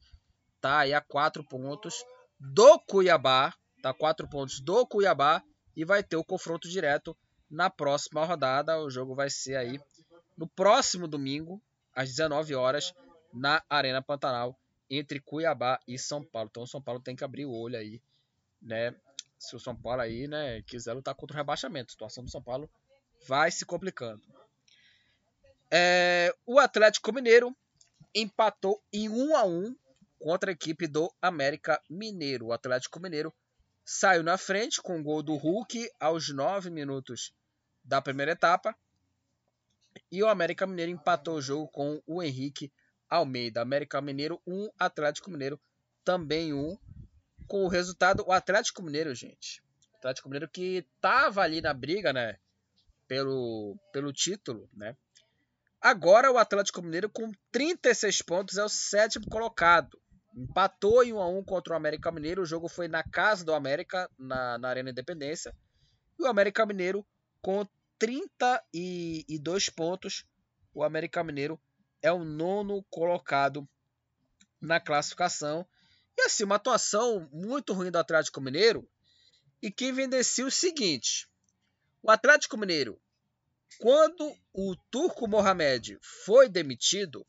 [0.61, 2.05] tá aí a quatro pontos
[2.39, 5.43] do Cuiabá, tá quatro pontos do Cuiabá
[5.77, 7.17] e vai ter o confronto direto
[7.51, 8.81] na próxima rodada.
[8.81, 9.81] O jogo vai ser aí
[10.37, 11.63] no próximo domingo,
[11.95, 12.95] às 19 horas,
[13.33, 14.59] na Arena Pantanal,
[14.91, 16.49] entre Cuiabá e São Paulo.
[16.51, 18.01] Então o São Paulo tem que abrir o olho aí,
[18.61, 18.95] né?
[19.39, 22.43] Se o São Paulo aí, né, quiser lutar contra o rebaixamento, a situação do São
[22.43, 22.69] Paulo
[23.27, 24.23] vai se complicando.
[25.71, 27.57] É, o Atlético Mineiro
[28.21, 29.77] empatou em 1 a 1
[30.19, 32.47] contra a equipe do América Mineiro.
[32.47, 33.33] O Atlético Mineiro
[33.85, 37.33] saiu na frente com o gol do Hulk aos 9 minutos
[37.85, 38.77] da primeira etapa.
[40.11, 42.73] E o América Mineiro empatou o jogo com o Henrique
[43.09, 43.63] Almeida.
[43.63, 45.61] América Mineiro 1, Atlético Mineiro
[46.05, 46.77] também 1.
[47.47, 49.63] Com o resultado, o Atlético Mineiro, gente.
[49.95, 52.39] Atlético Mineiro que tava ali na briga, né?
[53.07, 54.95] Pelo, pelo título, né?
[55.81, 60.01] Agora o Atlético Mineiro com 36 pontos é o sétimo colocado.
[60.35, 62.43] Empatou em 1 a 1 contra o América Mineiro.
[62.43, 65.55] O jogo foi na casa do América, na, na Arena Independência.
[66.19, 67.07] E o América Mineiro
[67.41, 67.67] com
[67.99, 70.25] 32 pontos.
[70.75, 71.61] O América Mineiro
[72.03, 73.69] é o nono colocado
[74.61, 75.67] na classificação.
[76.17, 78.89] E assim, uma atuação muito ruim do Atlético Mineiro.
[79.63, 81.29] E que evidencia o seguinte:
[82.03, 83.01] o Atlético Mineiro,
[83.79, 87.27] quando o Turco Mohamed foi demitido,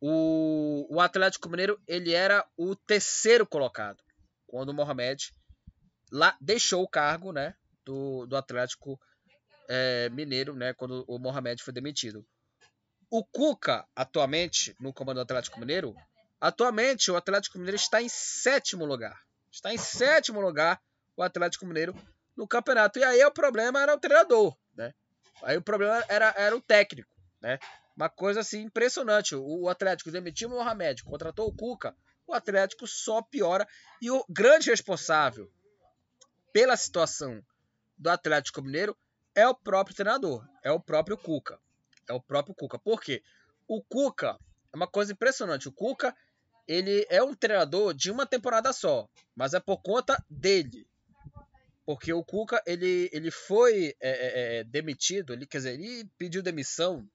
[0.00, 4.02] o, o Atlético Mineiro ele era o terceiro colocado
[4.46, 5.32] quando o Mohamed
[6.12, 7.54] lá deixou o cargo, né,
[7.84, 9.00] do, do Atlético
[9.68, 12.24] é, Mineiro, né, quando o Mohamed foi demitido.
[13.10, 15.94] O Cuca, atualmente, no comando do Atlético Mineiro,
[16.40, 19.18] atualmente o Atlético Mineiro está em sétimo lugar.
[19.50, 20.80] Está em sétimo lugar
[21.16, 21.94] o Atlético Mineiro
[22.36, 22.98] no campeonato.
[22.98, 24.56] E aí o problema era o treinador?
[25.42, 27.10] Aí o problema era, era o técnico,
[27.40, 27.58] né?
[27.96, 29.36] Uma coisa assim impressionante.
[29.36, 31.96] O Atlético demitiu o Mohamed, contratou o Cuca.
[32.26, 33.66] O Atlético só piora.
[34.00, 35.50] E o grande responsável
[36.52, 37.44] pela situação
[37.96, 38.96] do Atlético Mineiro
[39.34, 41.58] é o próprio treinador, é o próprio Cuca.
[42.08, 42.78] É o próprio Cuca.
[42.78, 43.22] Por quê?
[43.66, 44.38] O Cuca
[44.72, 45.68] é uma coisa impressionante.
[45.68, 46.14] O Cuca,
[46.66, 50.86] ele é um treinador de uma temporada só, mas é por conta dele.
[51.86, 56.42] Porque o Cuca, ele, ele foi é, é, é demitido, ele, quer dizer, ele pediu
[56.42, 57.06] demissão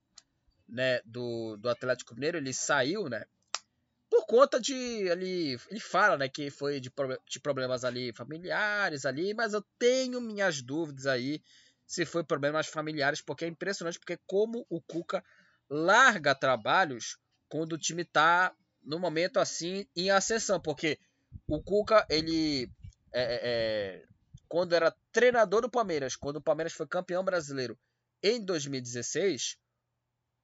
[0.67, 3.25] né, do, do Atlético Mineiro, ele saiu, né?
[4.09, 6.91] Por conta de ele, ele fala, né, que foi de,
[7.27, 11.41] de problemas ali familiares ali, mas eu tenho minhas dúvidas aí
[11.85, 15.23] se foi problemas familiares, porque é impressionante porque como o Cuca
[15.67, 17.17] larga trabalhos
[17.47, 18.53] quando o time tá
[18.83, 20.99] no momento assim em ascensão, porque
[21.47, 22.71] o Cuca ele
[23.11, 24.03] é, é, é
[24.49, 27.77] quando era treinador do Palmeiras, quando o Palmeiras foi campeão brasileiro
[28.21, 29.57] em 2016,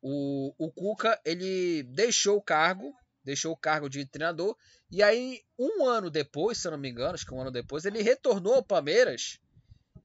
[0.02, 2.94] o, o Cuca ele deixou o cargo,
[3.24, 4.56] deixou o cargo de treinador,
[4.92, 7.84] e aí um ano depois, se eu não me engano, acho que um ano depois,
[7.84, 9.40] ele retornou ao Palmeiras.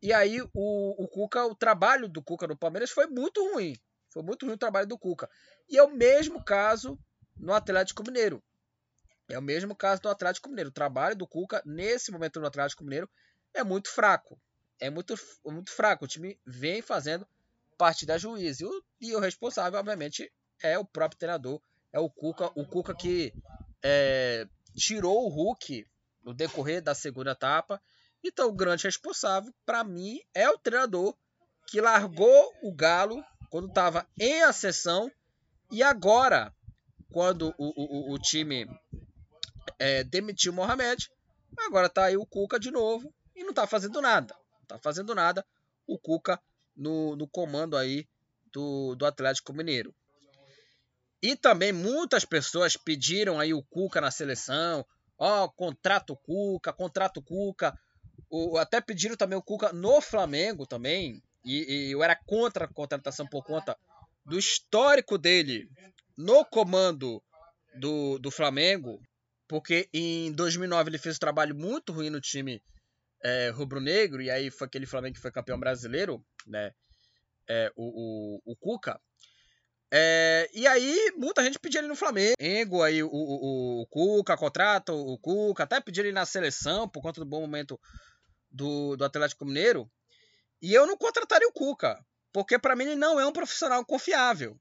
[0.03, 0.49] E aí o,
[1.05, 3.77] o Cuca, o trabalho do Cuca no Palmeiras foi muito ruim.
[4.09, 5.29] Foi muito ruim o trabalho do Cuca.
[5.69, 6.99] E é o mesmo caso
[7.37, 8.43] no Atlético Mineiro.
[9.29, 10.71] É o mesmo caso do Atlético Mineiro.
[10.71, 13.09] O trabalho do Cuca, nesse momento no Atlético Mineiro,
[13.55, 14.41] é muito fraco.
[14.79, 16.05] É muito, muito fraco.
[16.05, 17.27] O time vem fazendo
[17.77, 18.61] parte da juiz.
[18.61, 20.33] E o, e o responsável, obviamente,
[20.63, 21.61] é o próprio treinador,
[21.93, 22.51] é o Cuca.
[22.55, 23.33] O Cuca que
[23.83, 25.87] é, tirou o Hulk
[26.23, 27.81] no decorrer da segunda etapa.
[28.23, 31.15] Então, o grande responsável, para mim, é o treinador
[31.67, 35.11] que largou o Galo quando estava em ascensão
[35.71, 36.53] e agora,
[37.13, 38.69] quando o, o, o time
[39.79, 41.11] é, demitiu o Mohamed,
[41.59, 44.37] agora tá aí o Cuca de novo e não tá fazendo nada.
[44.61, 45.45] Não tá fazendo nada.
[45.87, 46.39] O Cuca
[46.77, 48.07] no, no comando aí
[48.53, 49.95] do, do Atlético Mineiro.
[51.23, 54.85] E também muitas pessoas pediram aí o Cuca na seleção.
[55.19, 57.77] Ó, oh, contrato Cuca, contrato Cuca.
[58.29, 61.23] O, até pediram também o Cuca no Flamengo também.
[61.43, 63.77] E, e eu era contra a contratação por conta
[64.25, 65.71] do histórico dele
[66.17, 67.23] no comando
[67.75, 69.01] do, do Flamengo.
[69.49, 72.63] Porque em 2009 ele fez um trabalho muito ruim no time
[73.23, 74.23] é, rubro-negro.
[74.23, 76.73] E aí foi aquele Flamengo que foi campeão brasileiro, né?
[77.49, 79.01] É, o, o, o Cuca.
[79.93, 84.93] É, e aí, muita gente pediu ele no Flamengo, aí o, o, o Cuca contrata
[84.93, 87.79] o Cuca, até pediu ele na seleção por conta do bom momento
[88.49, 89.91] do, do Atlético Mineiro.
[90.63, 91.99] E eu não contrataria o Cuca,
[92.33, 94.57] porque para mim ele não é um profissional confiável.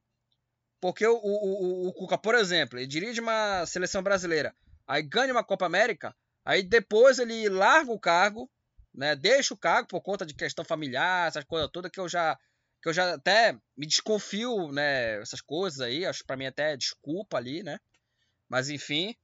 [0.82, 4.56] Porque o, o, o, o Cuca, por exemplo, ele dirige uma seleção brasileira,
[4.88, 6.16] aí ganha uma Copa América,
[6.50, 8.50] aí depois ele larga o cargo,
[8.92, 12.36] né, deixa o cargo por conta de questão familiar, essas coisas todas que eu já
[12.82, 17.38] que eu já até me desconfio, né, essas coisas aí, acho para mim até desculpa
[17.38, 17.78] ali, né?
[18.48, 19.16] Mas enfim,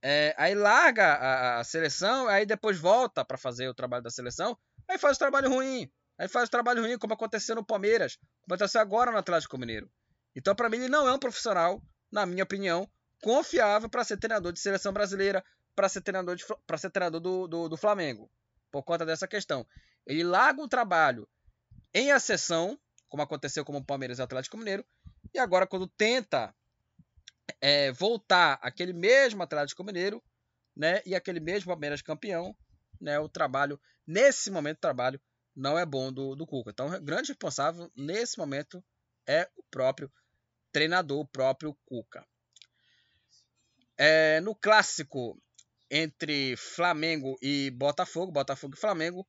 [0.00, 4.56] é, aí larga a, a, seleção, aí depois volta para fazer o trabalho da seleção,
[4.86, 8.54] aí faz o trabalho ruim, aí faz o trabalho ruim como aconteceu no Palmeiras, como
[8.54, 9.90] aconteceu agora no Atlético Mineiro.
[10.36, 12.88] Então para mim ele não é um profissional, na minha opinião,
[13.20, 15.44] confiável para ser treinador de seleção brasileira,
[15.74, 18.30] para ser treinador para ser treinador do, do, do Flamengo,
[18.70, 19.66] por conta dessa questão.
[20.06, 21.28] Ele larga o trabalho
[21.92, 22.78] em acessão
[23.10, 24.86] como aconteceu com o Palmeiras e Atlético Mineiro.
[25.34, 26.54] E agora, quando tenta
[27.60, 30.22] é, voltar aquele mesmo Atlético Mineiro,
[30.74, 32.56] né, e aquele mesmo Palmeiras campeão,
[33.00, 35.20] né, o trabalho, nesse momento, o trabalho
[35.54, 36.70] não é bom do, do Cuca.
[36.70, 38.82] Então, o grande responsável nesse momento
[39.26, 40.10] é o próprio
[40.70, 42.24] treinador, o próprio Cuca.
[43.98, 45.36] É, no clássico
[45.90, 49.26] entre Flamengo e Botafogo, Botafogo e Flamengo,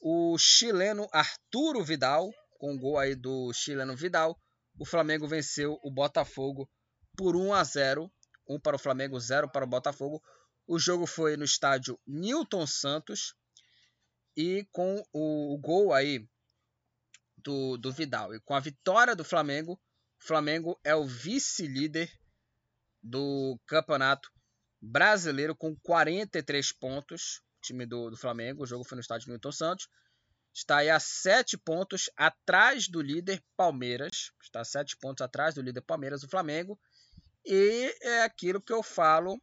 [0.00, 2.30] o chileno Arturo Vidal
[2.62, 4.40] com o gol aí do chileno Vidal,
[4.78, 6.70] o Flamengo venceu o Botafogo
[7.16, 8.08] por 1 a 0,
[8.48, 10.22] 1 para o Flamengo, 0 para o Botafogo.
[10.64, 13.34] O jogo foi no estádio Newton Santos
[14.36, 16.24] e com o, gol aí
[17.36, 22.08] do, do Vidal e com a vitória do Flamengo, o Flamengo é o vice-líder
[23.02, 24.30] do Campeonato
[24.82, 27.40] Brasileiro com 43 pontos.
[27.58, 29.88] O time do, do Flamengo, o jogo foi no estádio Newton Santos
[30.54, 34.32] está aí a sete pontos atrás do líder Palmeiras.
[34.42, 36.78] Está a sete pontos atrás do líder Palmeiras, o Flamengo.
[37.44, 39.40] E é aquilo que eu falo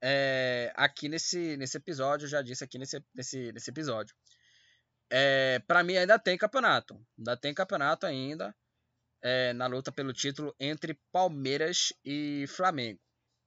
[0.00, 4.14] é, aqui nesse, nesse episódio, já disse aqui nesse, nesse, nesse episódio.
[5.10, 6.98] É, para mim ainda tem campeonato.
[7.18, 8.54] Ainda tem campeonato ainda
[9.22, 13.00] é, na luta pelo título entre Palmeiras e Flamengo.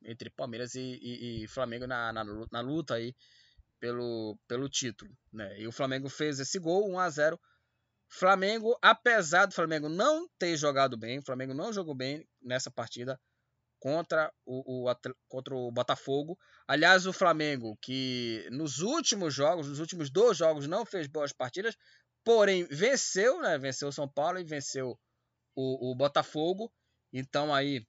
[0.04, 3.16] Entre Palmeiras e, e, e Flamengo na, na, na luta aí
[3.80, 5.12] pelo, pelo título.
[5.32, 5.60] Né?
[5.60, 7.40] E o Flamengo fez esse gol, 1 a 0
[8.12, 13.20] Flamengo, apesar do Flamengo não ter jogado bem, o Flamengo não jogou bem nessa partida
[13.80, 14.96] contra o, o,
[15.28, 16.38] contra o Botafogo.
[16.68, 21.78] Aliás, o Flamengo, que nos últimos jogos, nos últimos dois jogos, não fez boas partidas,
[22.24, 23.58] porém venceu, né?
[23.58, 25.00] Venceu o São Paulo e venceu
[25.56, 26.72] o, o Botafogo.
[27.14, 27.86] Então aí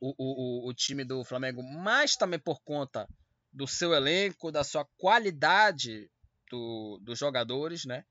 [0.00, 3.08] o, o, o time do Flamengo, mas também por conta
[3.52, 6.10] do seu elenco, da sua qualidade
[6.50, 8.04] do, dos jogadores, né?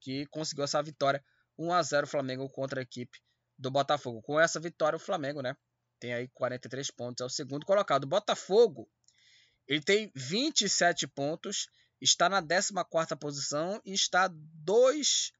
[0.00, 1.24] Que conseguiu essa vitória
[1.58, 3.18] 1 a 0 Flamengo contra a equipe
[3.58, 4.22] do Botafogo.
[4.22, 5.56] Com essa vitória, o Flamengo, né?
[5.98, 8.04] Tem aí 43 pontos, é o segundo colocado.
[8.04, 8.88] O Botafogo,
[9.66, 11.68] ele tem 27 pontos,
[12.00, 15.32] está na 14 posição e está dois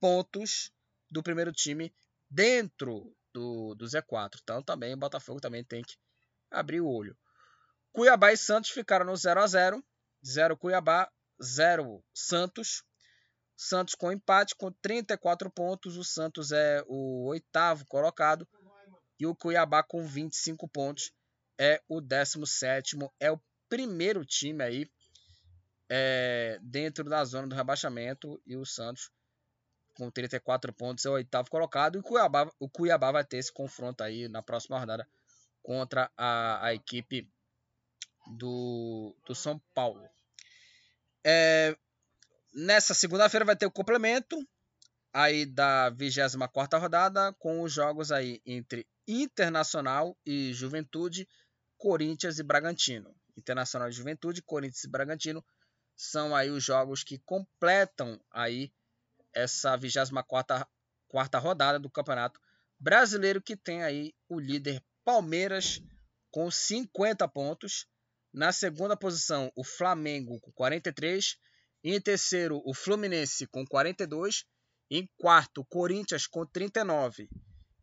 [0.00, 0.72] pontos
[1.10, 1.92] do primeiro time
[2.30, 4.40] dentro do, do Z4.
[4.42, 5.96] Então também o Botafogo também tem que
[6.50, 7.16] abrir o olho.
[7.92, 9.84] Cuiabá e Santos ficaram no 0 a 0
[10.26, 11.10] 0 Cuiabá,
[11.42, 12.82] 0 Santos.
[13.56, 15.96] Santos com empate com 34 pontos.
[15.96, 18.46] O Santos é o oitavo colocado.
[19.18, 21.12] E o Cuiabá com 25 pontos
[21.58, 22.96] é o 17.
[23.20, 24.90] É o primeiro time aí
[25.88, 28.40] é, dentro da zona do rebaixamento.
[28.46, 29.10] E o Santos
[29.98, 31.96] com 34 pontos é o oitavo colocado.
[31.96, 35.06] E o Cuiabá, o Cuiabá vai ter esse confronto aí na próxima rodada
[35.60, 37.28] contra a, a equipe
[38.38, 40.08] do, do São Paulo.
[41.26, 41.76] É,
[42.54, 44.38] nessa segunda-feira vai ter o complemento
[45.12, 51.28] aí da 24 rodada com os jogos aí entre Internacional e Juventude,
[51.76, 53.12] Corinthians e Bragantino.
[53.36, 55.44] Internacional e Juventude, Corinthians e Bragantino
[55.96, 58.72] são aí os jogos que completam aí
[59.38, 60.66] essa 24
[61.08, 62.40] quarta rodada do Campeonato
[62.78, 65.80] Brasileiro que tem aí o líder Palmeiras
[66.30, 67.86] com 50 pontos
[68.32, 71.36] na segunda posição, o Flamengo com 43.
[71.82, 74.44] Em terceiro, o Fluminense com 42.
[74.90, 77.28] Em quarto, o Corinthians com 39.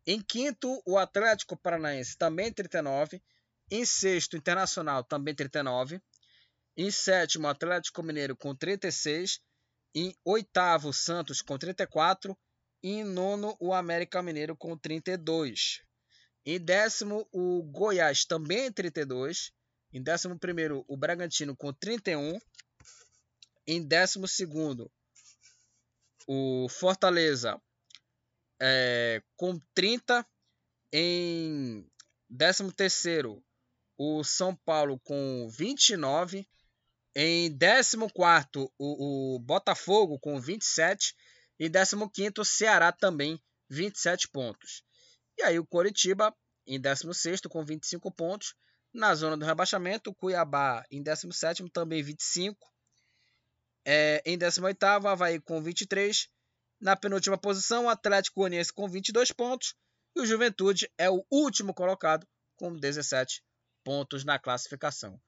[0.06, 3.20] Em quinto, o Atlético Paranaense também 39.
[3.70, 6.00] Em sexto, Internacional também 39.
[6.76, 9.40] Em sétimo, Atlético Mineiro com 36.
[9.98, 12.36] Em oitavo, Santos com 34.
[12.82, 15.80] E em nono, o América Mineiro com 32.
[16.44, 19.52] Em décimo, o Goiás também 32.
[19.94, 22.38] Em décimo primeiro, o Bragantino com 31.
[23.66, 24.92] Em décimo segundo,
[26.26, 27.58] o Fortaleza
[28.60, 30.26] é, com 30.
[30.92, 31.90] Em
[32.28, 33.42] décimo terceiro,
[33.96, 36.46] o São Paulo com 29.
[37.18, 37.96] Em 14,
[38.78, 41.14] o, o Botafogo com 27.
[41.58, 44.82] E 15, o Ceará também, 27 pontos.
[45.38, 46.36] E aí o Coritiba
[46.66, 48.54] em 16 com 25 pontos.
[48.92, 52.70] Na zona do rebaixamento, o Cuiabá em 17 também 25.
[53.86, 56.28] É, em 18 o Havaí com 23.
[56.78, 59.74] Na penúltima posição, o Atlético Goianiense com 22 pontos.
[60.14, 63.42] E o Juventude é o último colocado com 17
[63.82, 65.18] pontos na classificação.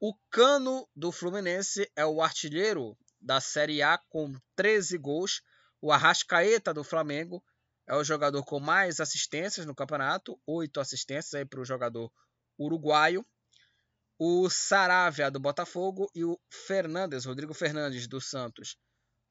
[0.00, 5.42] O Cano do Fluminense é o artilheiro da Série A com 13 gols.
[5.80, 7.42] O Arrascaeta do Flamengo
[7.84, 12.12] é o jogador com mais assistências no campeonato, oito assistências aí para o jogador
[12.56, 13.26] uruguaio.
[14.16, 18.76] O Saravia do Botafogo e o Fernandes, Rodrigo Fernandes do Santos.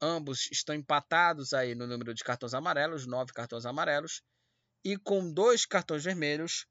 [0.01, 4.22] Ambos estão empatados aí no número de cartões amarelos, nove cartões amarelos.
[4.84, 6.68] E com dois cartões vermelhos,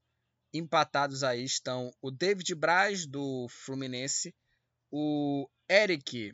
[0.53, 4.33] empatados aí estão o David Braz do Fluminense,
[4.91, 6.33] o Eric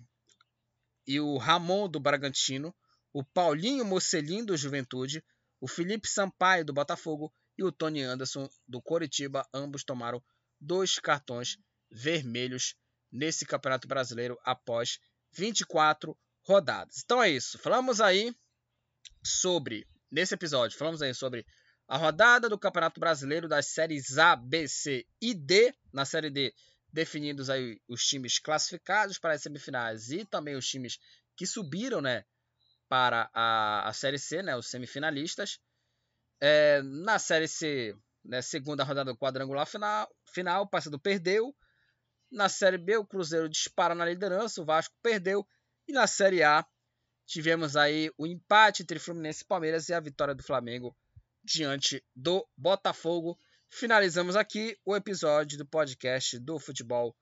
[1.08, 2.74] e o Ramon do Bragantino,
[3.12, 5.24] o Paulinho Mocelin do Juventude,
[5.60, 10.22] o Felipe Sampaio do Botafogo e o Tony Anderson do Coritiba, ambos tomaram
[10.60, 11.58] dois cartões
[11.92, 12.76] vermelhos
[13.12, 15.00] nesse Campeonato Brasileiro após
[15.32, 17.02] 24 rodadas.
[17.04, 17.58] Então é isso.
[17.60, 18.36] Falamos aí
[19.24, 21.46] sobre nesse episódio, falamos aí sobre
[21.94, 25.72] a rodada do Campeonato Brasileiro das séries A, B, C e D.
[25.94, 26.52] Na série D,
[26.92, 30.98] definidos aí os times classificados para as semifinais e também os times
[31.38, 32.26] que subiram, né,
[32.90, 35.60] para a, a série C, né, os semifinalistas.
[36.42, 41.56] É, na série C, né, segunda rodada do quadrangular final, final, o Paysandu perdeu.
[42.32, 45.46] Na série B, o Cruzeiro dispara na liderança, o Vasco perdeu.
[45.88, 46.66] E na série A,
[47.28, 50.98] tivemos aí o empate entre Fluminense e Palmeiras e a vitória do Flamengo
[51.44, 53.38] diante do Botafogo.
[53.70, 57.16] Finalizamos aqui o episódio do podcast do futebol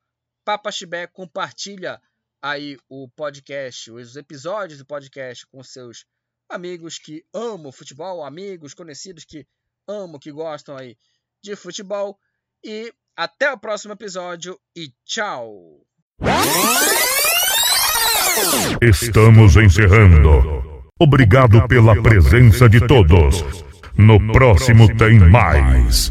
[0.45, 1.07] Papa Chibé.
[1.07, 2.01] Compartilha
[2.41, 6.05] aí o podcast, os episódios do podcast com seus
[6.49, 9.47] amigos que amam futebol, amigos conhecidos que
[9.87, 10.97] amam, que gostam aí
[11.41, 12.19] de futebol.
[12.63, 15.81] E até o próximo episódio e tchau!
[18.81, 20.91] Estamos encerrando.
[20.99, 23.70] Obrigado pela presença de todos.
[24.01, 26.09] No próximo tem mais.